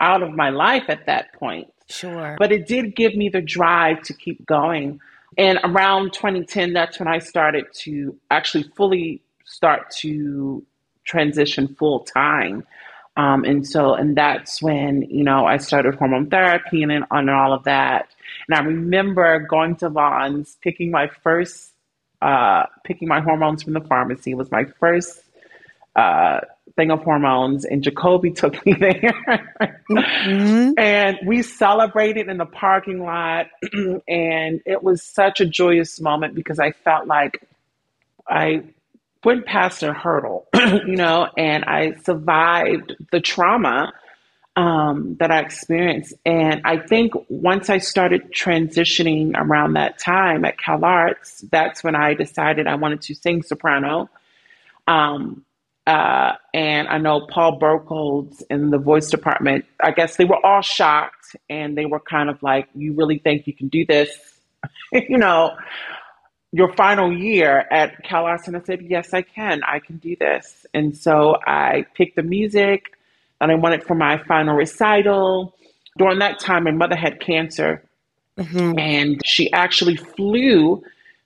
[0.01, 1.69] out of my life at that point.
[1.89, 2.37] Sure.
[2.39, 5.01] But it did give me the drive to keep going.
[5.39, 10.65] And around 2010, that's when I started to actually fully start to
[11.05, 12.65] transition full time.
[13.17, 17.53] Um, and so, and that's when, you know, I started hormone therapy and, and all
[17.53, 18.09] of that.
[18.49, 21.73] And I remember going to Vons, picking my first,
[22.23, 25.23] uh, picking my hormones from the pharmacy was my first
[25.95, 26.41] uh,
[26.77, 29.15] thing of hormones, and Jacoby took me there.
[29.91, 30.73] mm-hmm.
[30.79, 33.47] And we celebrated in the parking lot,
[34.09, 37.47] and it was such a joyous moment because I felt like
[38.29, 38.65] I
[39.25, 43.93] went past a hurdle, you know, and I survived the trauma
[44.57, 46.15] um, that I experienced.
[46.25, 51.97] And I think once I started transitioning around that time at Cal Arts, that's when
[51.97, 54.09] I decided I wanted to sing soprano.
[54.87, 55.45] Um,
[55.87, 60.63] uh, and I know Paul Berkolds in the voice department, I guess they were all
[60.63, 64.11] shocked and they were kind of like, You really think you can do this?
[64.93, 65.55] you know,
[66.53, 68.49] your final year at Cal Arts?
[68.49, 69.63] And I said, Yes, I can.
[69.63, 70.65] I can do this.
[70.73, 72.85] And so I picked the music
[73.41, 75.55] and I wanted for my final recital.
[75.99, 77.85] During that time, my mother had cancer
[78.39, 78.79] mm-hmm.
[78.79, 80.83] and she actually flew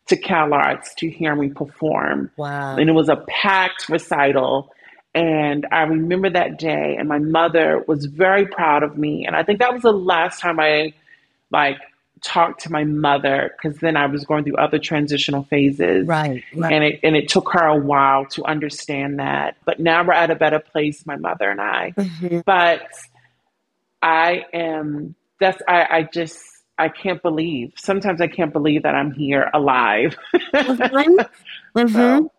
[0.09, 2.31] to Cal Arts to hear me perform.
[2.37, 2.77] Wow.
[2.77, 4.73] And it was a packed recital.
[5.15, 9.27] And I remember that day, and my mother was very proud of me.
[9.27, 10.93] And I think that was the last time I
[11.51, 11.79] like
[12.23, 16.07] talked to my mother because then I was going through other transitional phases.
[16.07, 16.73] Right, right.
[16.73, 19.57] And it and it took her a while to understand that.
[19.65, 21.95] But now we're at a better place, my mother and I.
[21.97, 22.41] Mm-hmm.
[22.45, 22.89] But
[24.03, 26.43] I am that's I, I just
[26.79, 27.73] I can't believe.
[27.77, 30.17] Sometimes I can't believe that I'm here alive.
[30.55, 31.21] mm-hmm.
[31.79, 31.93] Mm-hmm.
[31.93, 32.33] So.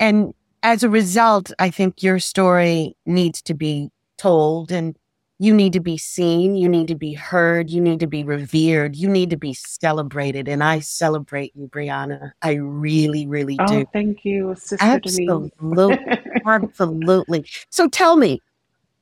[0.00, 4.96] And as a result, I think your story needs to be told and
[5.38, 8.94] you need to be seen, you need to be heard, you need to be revered,
[8.96, 10.48] you need to be celebrated.
[10.48, 12.32] And I celebrate you, Breanna.
[12.42, 13.80] I really, really do.
[13.80, 15.98] Oh, thank you, Sister Absolutely.
[16.46, 17.46] Absolutely.
[17.70, 18.40] So tell me,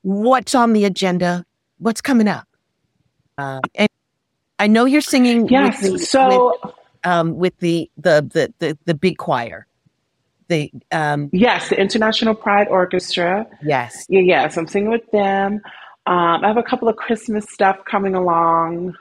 [0.02, 1.44] what's on the agenda?
[1.78, 2.48] What's coming up?
[3.36, 3.88] Uh, and
[4.62, 5.48] I know you're singing.
[5.48, 5.82] Yes.
[5.82, 9.66] With the, so with, um, with the, the the the the big choir.
[10.46, 13.46] The um, yes, the International Pride Orchestra.
[13.62, 14.06] Yes.
[14.08, 14.56] Yeah, yes.
[14.56, 15.60] I'm singing with them.
[16.06, 18.94] Um, I have a couple of Christmas stuff coming along.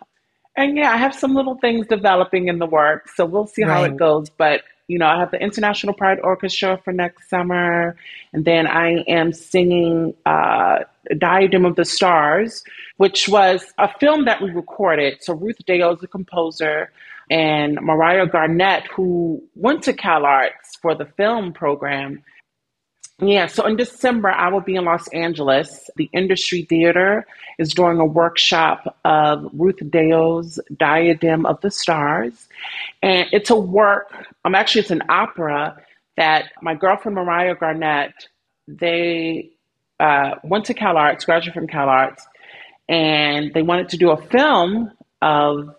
[0.58, 3.16] And yeah, I have some little things developing in the works.
[3.16, 4.30] So we'll see how it goes.
[4.30, 7.96] But, you know, I have the International Pride Orchestra for next summer.
[8.34, 10.80] And then I am singing uh,
[11.18, 12.62] Diadem of the Stars,
[12.98, 15.20] which was a film that we recorded.
[15.22, 16.92] So Ruth Deyo is the composer.
[17.30, 22.22] And Mariah Garnett, who went to Cal Arts for the film program,
[23.22, 25.90] yeah, so in December, I will be in Los Angeles.
[25.96, 27.28] The Industry Theater
[27.60, 32.48] is doing a workshop of Ruth Deyo's Diadem of the Stars.
[33.04, 34.12] And it's a work,
[34.44, 35.78] um, actually, it's an opera
[36.18, 38.14] that my girlfriend Mariah Garnett,
[38.68, 39.52] they
[40.00, 42.26] uh, went to Cal Arts, graduated from Cal Arts,
[42.90, 45.76] and they wanted to do a film of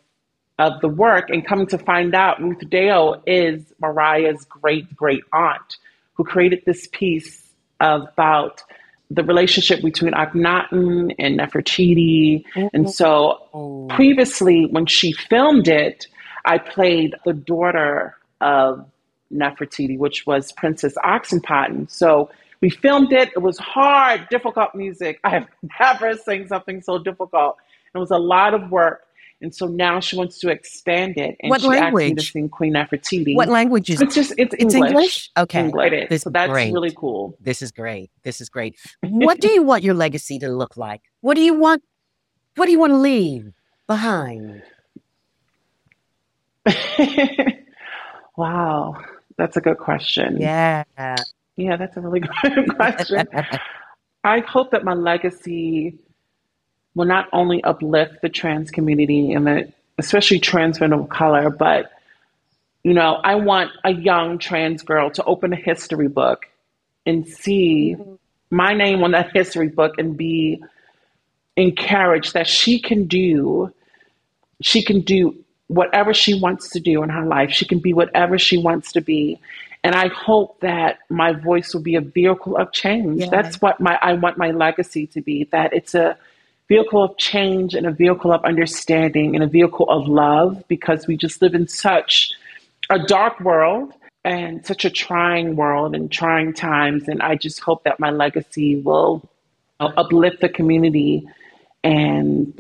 [0.59, 1.29] of the work.
[1.29, 5.77] And coming to find out, Ruth Deyo is Mariah's great great aunt
[6.15, 7.43] who created this piece
[7.81, 8.63] about
[9.11, 12.45] the relationship between Akhenaten and Nefertiti.
[12.55, 12.67] Mm-hmm.
[12.73, 13.87] And so oh.
[13.91, 16.07] previously, when she filmed it,
[16.45, 18.87] I played the daughter of
[19.33, 21.91] Nefertiti, which was Princess Ankhesenpaaten.
[21.91, 23.31] So we filmed it.
[23.35, 25.21] It was hard, difficult music.
[25.25, 25.49] I have
[25.81, 27.57] never seen something so difficult.
[27.95, 29.05] It was a lot of work.
[29.43, 31.37] And so now she wants to expand it.
[31.41, 32.05] And what she language?
[32.05, 33.35] asked me to sing Queen Nefertiti.
[33.35, 34.91] What language is It's just it's, it's English.
[34.91, 35.31] English.
[35.37, 36.09] Okay, English.
[36.09, 36.73] This so that's great.
[36.73, 37.37] really cool.
[37.41, 38.11] This is great.
[38.23, 38.79] This is great.
[39.03, 41.03] what do you want your legacy to look like?
[41.21, 41.83] What do you want?
[42.55, 43.53] What do you want to leave
[43.87, 44.63] behind?
[48.37, 48.95] wow,
[49.37, 50.41] that's a good question.
[50.41, 50.85] Yeah,
[51.57, 53.27] yeah, that's a really good question.
[54.23, 55.99] I hope that my legacy
[56.95, 61.91] will not only uplift the trans community and the especially trans women of color, but
[62.83, 66.47] you know, I want a young trans girl to open a history book
[67.07, 68.15] and see mm-hmm.
[68.51, 70.63] my name on that history book and be
[71.57, 73.73] encouraged that she can do
[74.63, 75.37] she can do
[75.67, 77.51] whatever she wants to do in her life.
[77.51, 79.41] She can be whatever she wants to be.
[79.85, 83.23] And I hope that my voice will be a vehicle of change.
[83.23, 83.31] Yeah.
[83.31, 85.49] That's what my I want my legacy to be.
[85.51, 86.17] That it's a
[86.73, 91.19] vehicle of change and a vehicle of understanding and a vehicle of love because we
[91.19, 92.33] just live in such
[92.89, 93.93] a dark world
[94.25, 97.09] and such a trying world and trying times.
[97.09, 99.23] And I just hope that my legacy will
[99.81, 101.29] uplift the community
[101.85, 102.59] and,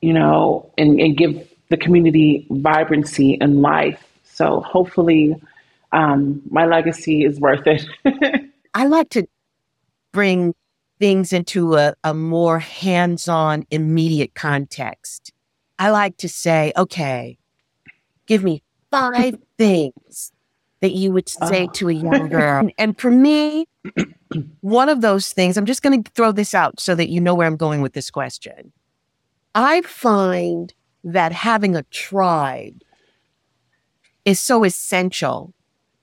[0.00, 4.02] you know, and, and give the community vibrancy and life.
[4.24, 5.36] So hopefully,
[5.92, 7.84] um, my legacy is worth it.
[8.74, 9.26] I like to
[10.12, 10.54] bring
[11.00, 15.32] things into a, a more hands on, immediate context.
[15.78, 17.38] I like to say, okay,
[18.26, 20.32] give me five things
[20.80, 21.50] that you would uh-huh.
[21.50, 21.72] say oh.
[21.72, 22.68] to a young girl.
[22.78, 23.66] and for me,
[24.60, 27.34] one of those things, I'm just going to throw this out so that you know
[27.34, 28.72] where I'm going with this question.
[29.54, 30.72] I find
[31.02, 32.82] that having a tribe
[34.24, 35.54] is so essential.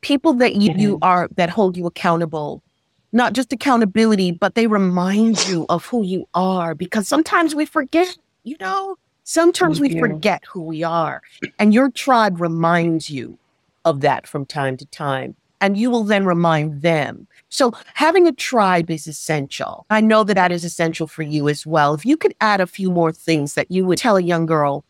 [0.02, 2.64] People that you, you are that hold you accountable,
[3.12, 8.18] not just accountability, but they remind you of who you are because sometimes we forget,
[8.44, 11.22] you know, sometimes we forget who we are.
[11.58, 13.38] And your tribe reminds you
[13.86, 15.36] of that from time to time.
[15.60, 17.28] And you will then remind them.
[17.50, 19.88] So having a tribe is essential.
[19.90, 21.96] I know that that is essential for you as well.
[21.96, 24.84] If you could add a few more things that you would tell a young girl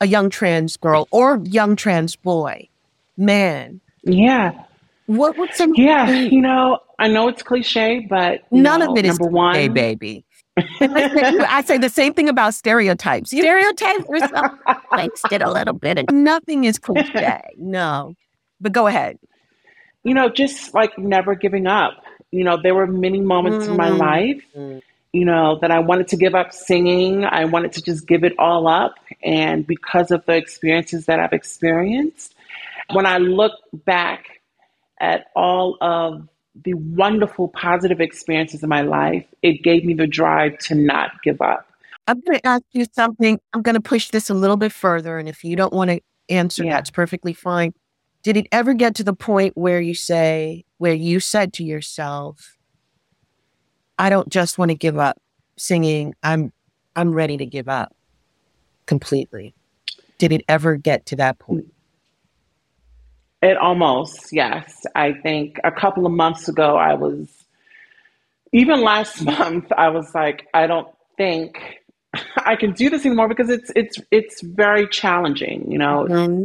[0.00, 2.68] a young trans girl or young trans boy,
[3.16, 3.80] man.
[4.02, 4.64] Yeah.
[5.06, 5.72] What would some?
[5.74, 9.54] Yeah, you know, I know it's cliche, but none know, of it is number one,
[9.54, 10.24] hey, baby.
[10.80, 13.30] I say the same thing about stereotypes.
[13.30, 14.04] Stereotypes
[14.92, 16.10] mixed it a little bit.
[16.12, 17.40] Nothing is cliche.
[17.56, 18.14] No,
[18.60, 19.18] but go ahead.
[20.04, 22.04] You know, just like never giving up.
[22.30, 23.72] You know, there were many moments mm-hmm.
[23.72, 23.98] in my mm-hmm.
[23.98, 24.78] life mm-hmm
[25.12, 27.24] you know, that I wanted to give up singing.
[27.24, 28.94] I wanted to just give it all up.
[29.22, 32.34] And because of the experiences that I've experienced,
[32.92, 34.40] when I look back
[35.00, 40.58] at all of the wonderful positive experiences in my life, it gave me the drive
[40.58, 41.66] to not give up.
[42.06, 43.38] I'm going to ask you something.
[43.52, 45.18] I'm going to push this a little bit further.
[45.18, 46.72] And if you don't want to answer, yeah.
[46.74, 47.72] that's perfectly fine.
[48.22, 52.56] Did it ever get to the point where you say, where you said to yourself,
[53.98, 55.18] I don't just want to give up
[55.56, 56.14] singing.
[56.22, 56.52] I'm
[56.96, 57.94] I'm ready to give up
[58.86, 59.54] completely.
[60.18, 61.72] Did it ever get to that point?
[63.42, 64.84] It almost, yes.
[64.94, 67.28] I think a couple of months ago I was
[68.52, 71.58] even last month I was like I don't think
[72.36, 76.06] I can do this anymore because it's it's it's very challenging, you know.
[76.08, 76.44] Mm-hmm.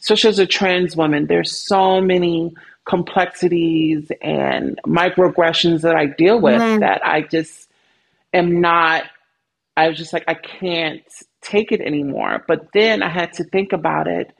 [0.00, 2.52] Especially as a trans woman, there's so many
[2.84, 6.80] complexities and microaggressions that I deal with mm-hmm.
[6.80, 7.70] that I just
[8.32, 9.04] am not,
[9.76, 11.02] I was just like, I can't
[11.40, 12.44] take it anymore.
[12.46, 14.32] But then I had to think about it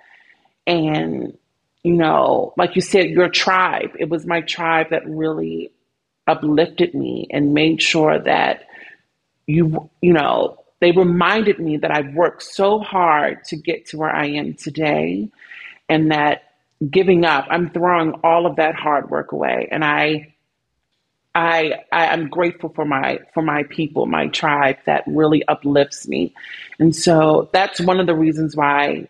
[0.66, 1.36] and,
[1.84, 5.70] you know, like you said, your tribe, it was my tribe that really
[6.26, 8.64] uplifted me and made sure that
[9.46, 14.14] you, you know, they reminded me that I've worked so hard to get to where
[14.14, 15.30] I am today
[15.88, 16.44] and that
[16.90, 17.46] giving up.
[17.50, 20.34] I'm throwing all of that hard work away, and I,
[21.34, 26.34] I, I am grateful for my for my people, my tribe that really uplifts me,
[26.78, 29.08] and so that's one of the reasons why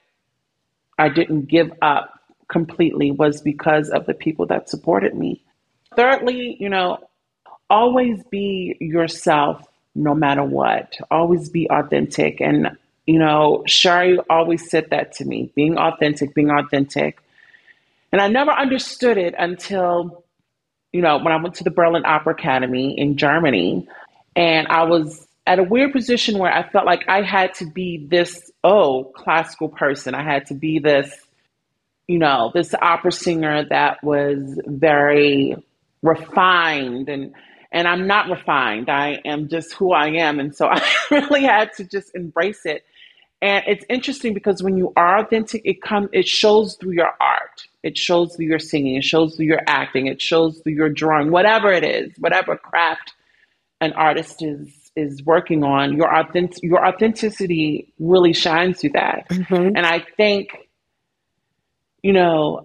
[0.98, 2.13] I didn't give up
[2.48, 5.42] completely was because of the people that supported me.
[5.96, 6.98] Thirdly, you know,
[7.70, 10.96] always be yourself no matter what.
[11.10, 12.40] Always be authentic.
[12.40, 12.76] And,
[13.06, 17.20] you know, Sheri always said that to me being authentic, being authentic.
[18.12, 20.24] And I never understood it until,
[20.92, 23.88] you know, when I went to the Berlin Opera Academy in Germany.
[24.36, 28.06] And I was at a weird position where I felt like I had to be
[28.08, 30.14] this, oh, classical person.
[30.14, 31.12] I had to be this,
[32.06, 35.56] you know, this opera singer that was very
[36.02, 37.34] refined and
[37.72, 38.88] and I'm not refined.
[38.88, 40.38] I am just who I am.
[40.38, 40.80] And so I
[41.10, 42.84] really had to just embrace it.
[43.42, 47.66] And it's interesting because when you are authentic, it comes it shows through your art.
[47.82, 51.30] It shows through your singing, it shows through your acting, it shows through your drawing,
[51.30, 53.12] whatever it is, whatever craft
[53.80, 59.28] an artist is is working on, your authentic your authenticity really shines through that.
[59.28, 59.76] Mm-hmm.
[59.76, 60.63] And I think,
[62.04, 62.62] you know,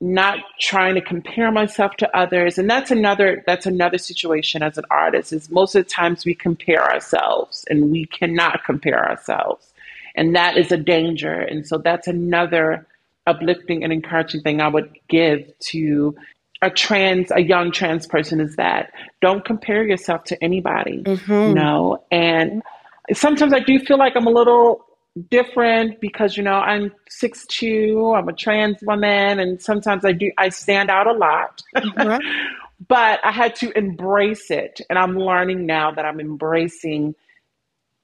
[0.00, 2.56] not trying to compare myself to others.
[2.56, 6.34] And that's another that's another situation as an artist is most of the times we
[6.34, 9.74] compare ourselves and we cannot compare ourselves.
[10.14, 11.34] And that is a danger.
[11.34, 12.86] And so that's another
[13.26, 16.16] uplifting and encouraging thing I would give to
[16.62, 21.32] a trans a young trans person is that don't compare yourself to anybody mm-hmm.
[21.32, 22.64] you know and
[23.12, 24.84] sometimes i do feel like i'm a little
[25.22, 26.92] different because you know i'm
[27.22, 32.18] 6'2 i'm a trans woman and sometimes i do i stand out a lot mm-hmm.
[32.88, 37.14] but i had to embrace it and i'm learning now that i'm embracing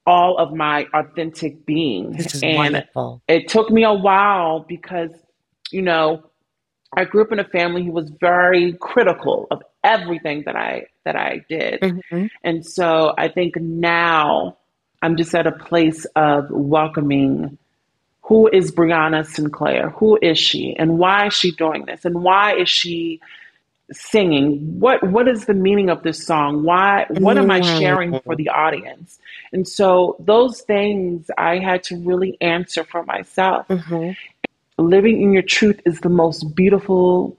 [0.07, 3.21] all of my authentic being this is and wonderful.
[3.27, 5.11] it took me a while because
[5.71, 6.23] you know
[6.97, 11.15] I grew up in a family who was very critical of everything that I that
[11.15, 11.81] I did.
[11.81, 12.27] Mm-hmm.
[12.43, 14.57] And so I think now
[15.05, 17.57] I'm just at a place of welcoming
[18.21, 19.91] who is Breanna Sinclair?
[19.91, 20.75] Who is she?
[20.77, 22.05] And why is she doing this?
[22.05, 23.21] And why is she
[23.91, 24.79] singing?
[24.79, 26.63] What what is the meaning of this song?
[26.63, 27.79] Why what am I mm-hmm.
[27.79, 29.19] sharing for the audience?
[29.53, 33.67] And so those things I had to really answer for myself.
[33.67, 34.11] Mm-hmm
[34.77, 37.37] living in your truth is the most beautiful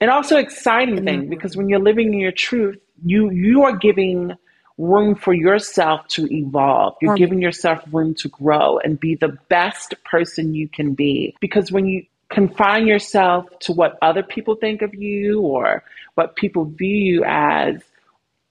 [0.00, 1.30] and also exciting thing mm-hmm.
[1.30, 4.32] because when you're living in your truth, you you are giving
[4.78, 6.96] room for yourself to evolve.
[7.02, 11.36] You're giving yourself room to grow and be the best person you can be.
[11.40, 15.82] Because when you confine yourself to what other people think of you or
[16.14, 17.82] what people view you as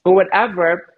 [0.03, 0.93] or whatever,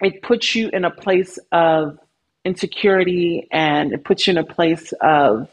[0.00, 1.98] it puts you in a place of
[2.44, 5.48] insecurity and it puts you in a place of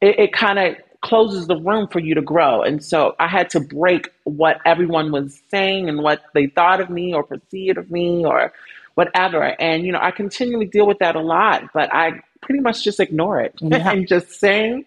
[0.00, 2.62] it, it kind of closes the room for you to grow.
[2.62, 6.90] And so I had to break what everyone was saying and what they thought of
[6.90, 8.52] me or perceived of me or
[8.94, 9.54] whatever.
[9.60, 12.98] And, you know, I continually deal with that a lot, but I pretty much just
[12.98, 13.90] ignore it yeah.
[13.92, 14.84] and just sing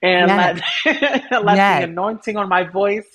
[0.00, 0.62] and let,
[1.44, 3.06] let the anointing on my voice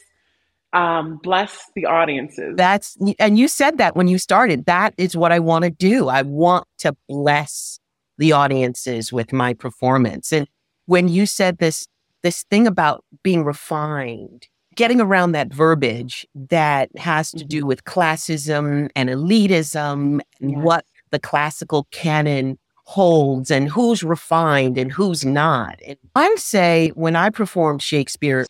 [0.73, 2.55] um, bless the audiences.
[2.57, 4.65] That's, and you said that when you started.
[4.65, 6.09] That is what I want to do.
[6.09, 7.79] I want to bless
[8.17, 10.33] the audiences with my performance.
[10.33, 10.47] And
[10.87, 11.87] when you said this
[12.23, 17.67] this thing about being refined, getting around that verbiage that has to do mm-hmm.
[17.67, 20.59] with classism and elitism and yes.
[20.59, 25.79] what the classical canon holds and who's refined and who's not.
[25.85, 28.45] And I'd say when I performed Shakespeare,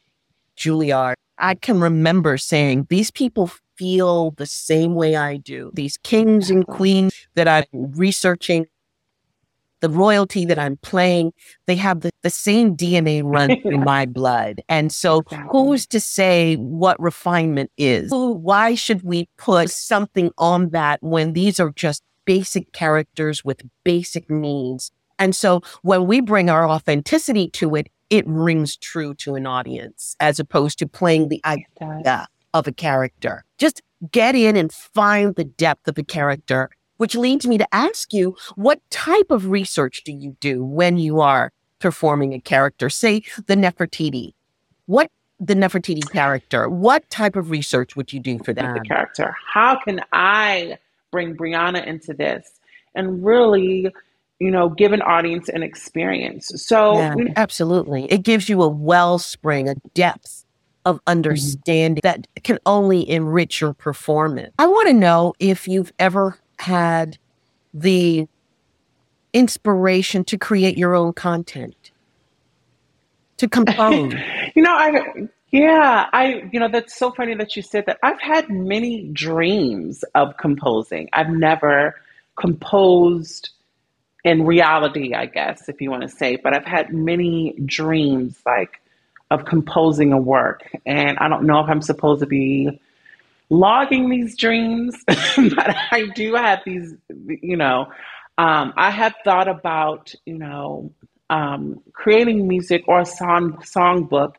[0.58, 5.72] Juilliard, I can remember saying, these people feel the same way I do.
[5.74, 8.68] These kings and queens that I'm researching
[9.84, 11.34] the royalty that I'm playing,
[11.68, 14.62] they have the, the same DNA run through my blood.
[14.70, 15.50] And so exactly.
[15.52, 18.10] who's to say what refinement is?
[18.10, 23.62] Who, why should we put something on that when these are just basic characters with
[23.84, 24.90] basic needs?
[25.20, 30.16] And so when we bring our authenticity to it, it rings true to an audience
[30.22, 33.44] as opposed to playing the idea of a character.
[33.58, 33.82] Just
[34.12, 38.36] get in and find the depth of a character which leads me to ask you
[38.56, 43.56] what type of research do you do when you are performing a character, say the
[43.56, 44.34] Nefertiti?
[44.86, 48.76] What the Nefertiti character, what type of research would you do for that?
[48.76, 49.36] The character.
[49.54, 50.78] How can I
[51.12, 52.50] bring Breanna into this
[52.96, 53.92] and really,
[54.40, 56.52] you know, give an audience an experience?
[56.56, 58.06] So, yeah, absolutely.
[58.06, 60.46] It gives you a wellspring, a depth
[60.86, 61.12] of mm-hmm.
[61.12, 62.22] understanding mm-hmm.
[62.22, 64.54] that can only enrich your performance.
[64.58, 67.18] I want to know if you've ever had
[67.74, 68.28] the
[69.34, 71.92] inspiration to create your own content,
[73.38, 74.14] to compose?
[74.56, 78.00] you know, I, yeah, I, you know, that's so funny that you said that.
[78.04, 81.10] I've had many dreams of composing.
[81.14, 81.96] I've never
[82.36, 83.50] composed
[84.24, 88.80] in reality, I guess, if you want to say, but I've had many dreams like
[89.30, 90.70] of composing a work.
[90.86, 92.80] And I don't know if I'm supposed to be
[93.50, 97.88] logging these dreams, but I do have these, you know,
[98.38, 100.92] um, I have thought about, you know,
[101.30, 104.36] um, creating music or a song songbook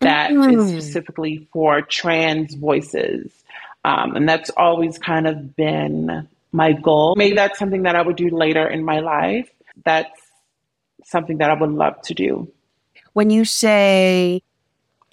[0.00, 0.58] that mm-hmm.
[0.58, 3.32] is specifically for trans voices.
[3.84, 7.14] Um, and that's always kind of been my goal.
[7.16, 9.50] Maybe that's something that I would do later in my life.
[9.84, 10.20] That's
[11.04, 12.50] something that I would love to do.
[13.12, 14.42] When you say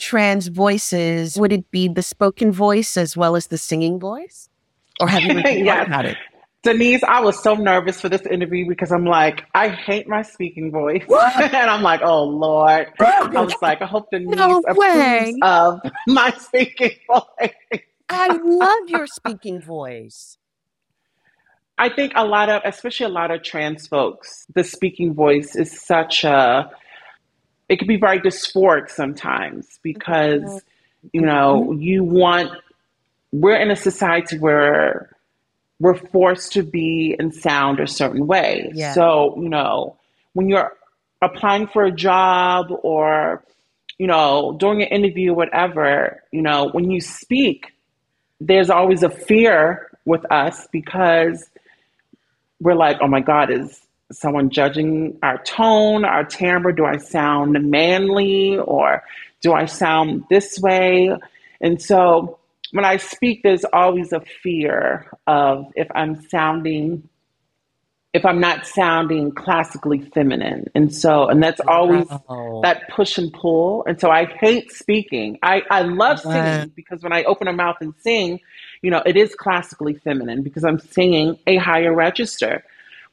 [0.02, 4.50] trans voices, would it be the spoken voice as well as the singing voice?
[5.00, 5.88] Or have you really yes.
[5.88, 6.18] about it?
[6.64, 10.72] Denise, I was so nervous for this interview because I'm like, I hate my speaking
[10.72, 11.04] voice.
[11.10, 12.88] and I'm like, oh Lord.
[13.00, 15.36] I was like, I hope Denise no approves way.
[15.42, 17.82] of my speaking voice.
[18.10, 20.38] I love your speaking voice.
[21.80, 25.82] I think a lot of, especially a lot of trans folks, the speaking voice is
[25.82, 26.70] such a
[27.72, 31.08] it can be very dysphoric sometimes because mm-hmm.
[31.14, 32.52] you know you want
[33.32, 35.16] we're in a society where
[35.80, 38.94] we're forced to be and sound a certain way yeah.
[38.94, 39.98] so you know
[40.34, 40.72] when you're
[41.22, 43.44] applying for a job or
[44.02, 47.68] you know, during an interview, whatever, you know, when you speak,
[48.40, 51.48] there's always a fear with us because
[52.60, 53.80] we're like, oh my God, is
[54.12, 56.74] someone judging our tone, our timbre?
[56.74, 59.04] Do I sound manly or
[59.42, 61.16] do I sound this way?
[61.60, 62.40] And so
[62.72, 67.08] when I speak, there's always a fear of if I'm sounding,
[68.14, 70.66] if I'm not sounding classically feminine.
[70.74, 72.62] And so, and that's always wow.
[72.64, 73.84] that push and pull.
[73.88, 75.38] And so I hate speaking.
[75.44, 78.40] I, I love singing because when I open a mouth and sing,
[78.82, 82.64] you know, it is classically feminine because I'm singing a higher register.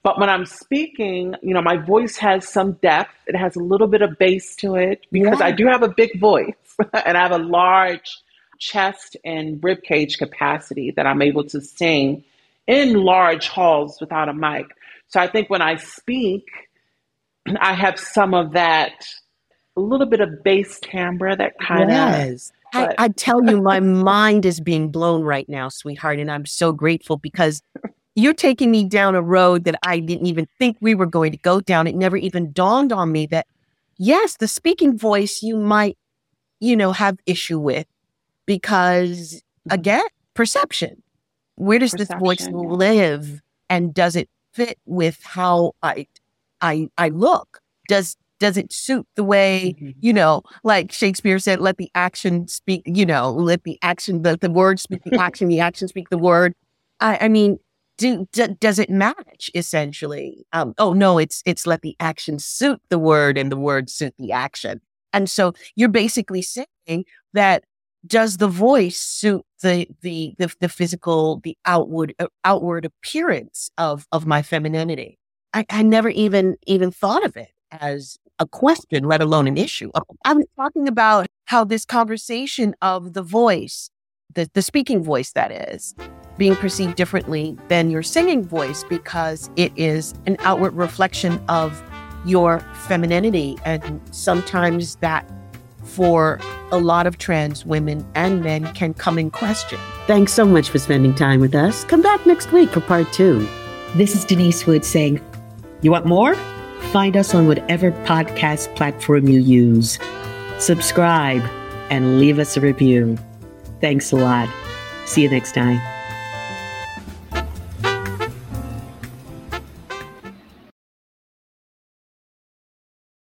[0.02, 3.14] But when I'm speaking, you know, my voice has some depth.
[3.26, 5.46] It has a little bit of bass to it because yeah.
[5.46, 6.54] I do have a big voice
[7.04, 8.18] and I have a large
[8.58, 12.24] chest and rib cage capacity that I'm able to sing
[12.66, 14.66] in large halls without a mic.
[15.08, 16.46] So I think when I speak,
[17.60, 19.06] I have some of that,
[19.76, 21.88] a little bit of bass timbre that kind of.
[21.90, 22.52] Yes.
[22.74, 26.18] I, I tell you, my mind is being blown right now, sweetheart.
[26.18, 27.62] And I'm so grateful because
[28.18, 31.38] you're taking me down a road that I didn't even think we were going to
[31.38, 31.86] go down.
[31.86, 33.46] It never even dawned on me that,
[33.96, 35.96] yes, the speaking voice you might,
[36.58, 37.86] you know, have issue with
[38.44, 39.40] because,
[39.70, 41.00] again, perception.
[41.54, 43.40] Where does perception, this voice live?
[43.70, 46.08] And does it fit with how I,
[46.60, 47.60] I, I look?
[47.86, 49.90] Does does it suit the way mm-hmm.
[50.00, 54.36] you know like shakespeare said let the action speak you know let the action the,
[54.36, 56.54] the word speak the action the action speak the word
[57.00, 57.58] i, I mean
[57.98, 60.46] do, do, does it match essentially?
[60.52, 64.14] Um, oh no it's it's let the action suit the word and the word suit
[64.18, 64.80] the action.
[65.12, 67.64] And so you're basically saying that
[68.06, 74.06] does the voice suit the the the, the physical the outward uh, outward appearance of
[74.12, 75.18] of my femininity?
[75.52, 79.90] I, I never even even thought of it as a question, let alone an issue.
[80.24, 83.90] I'm talking about how this conversation of the voice,
[84.32, 85.94] the, the speaking voice that is,
[86.38, 91.82] being perceived differently than your singing voice because it is an outward reflection of
[92.24, 93.58] your femininity.
[93.64, 95.28] And sometimes that
[95.82, 99.78] for a lot of trans women and men can come in question.
[100.06, 101.84] Thanks so much for spending time with us.
[101.84, 103.48] Come back next week for part two.
[103.94, 105.20] This is Denise Wood saying,
[105.82, 106.34] You want more?
[106.92, 109.98] Find us on whatever podcast platform you use.
[110.58, 111.42] Subscribe
[111.90, 113.18] and leave us a review.
[113.80, 114.48] Thanks a lot.
[115.06, 115.97] See you next time.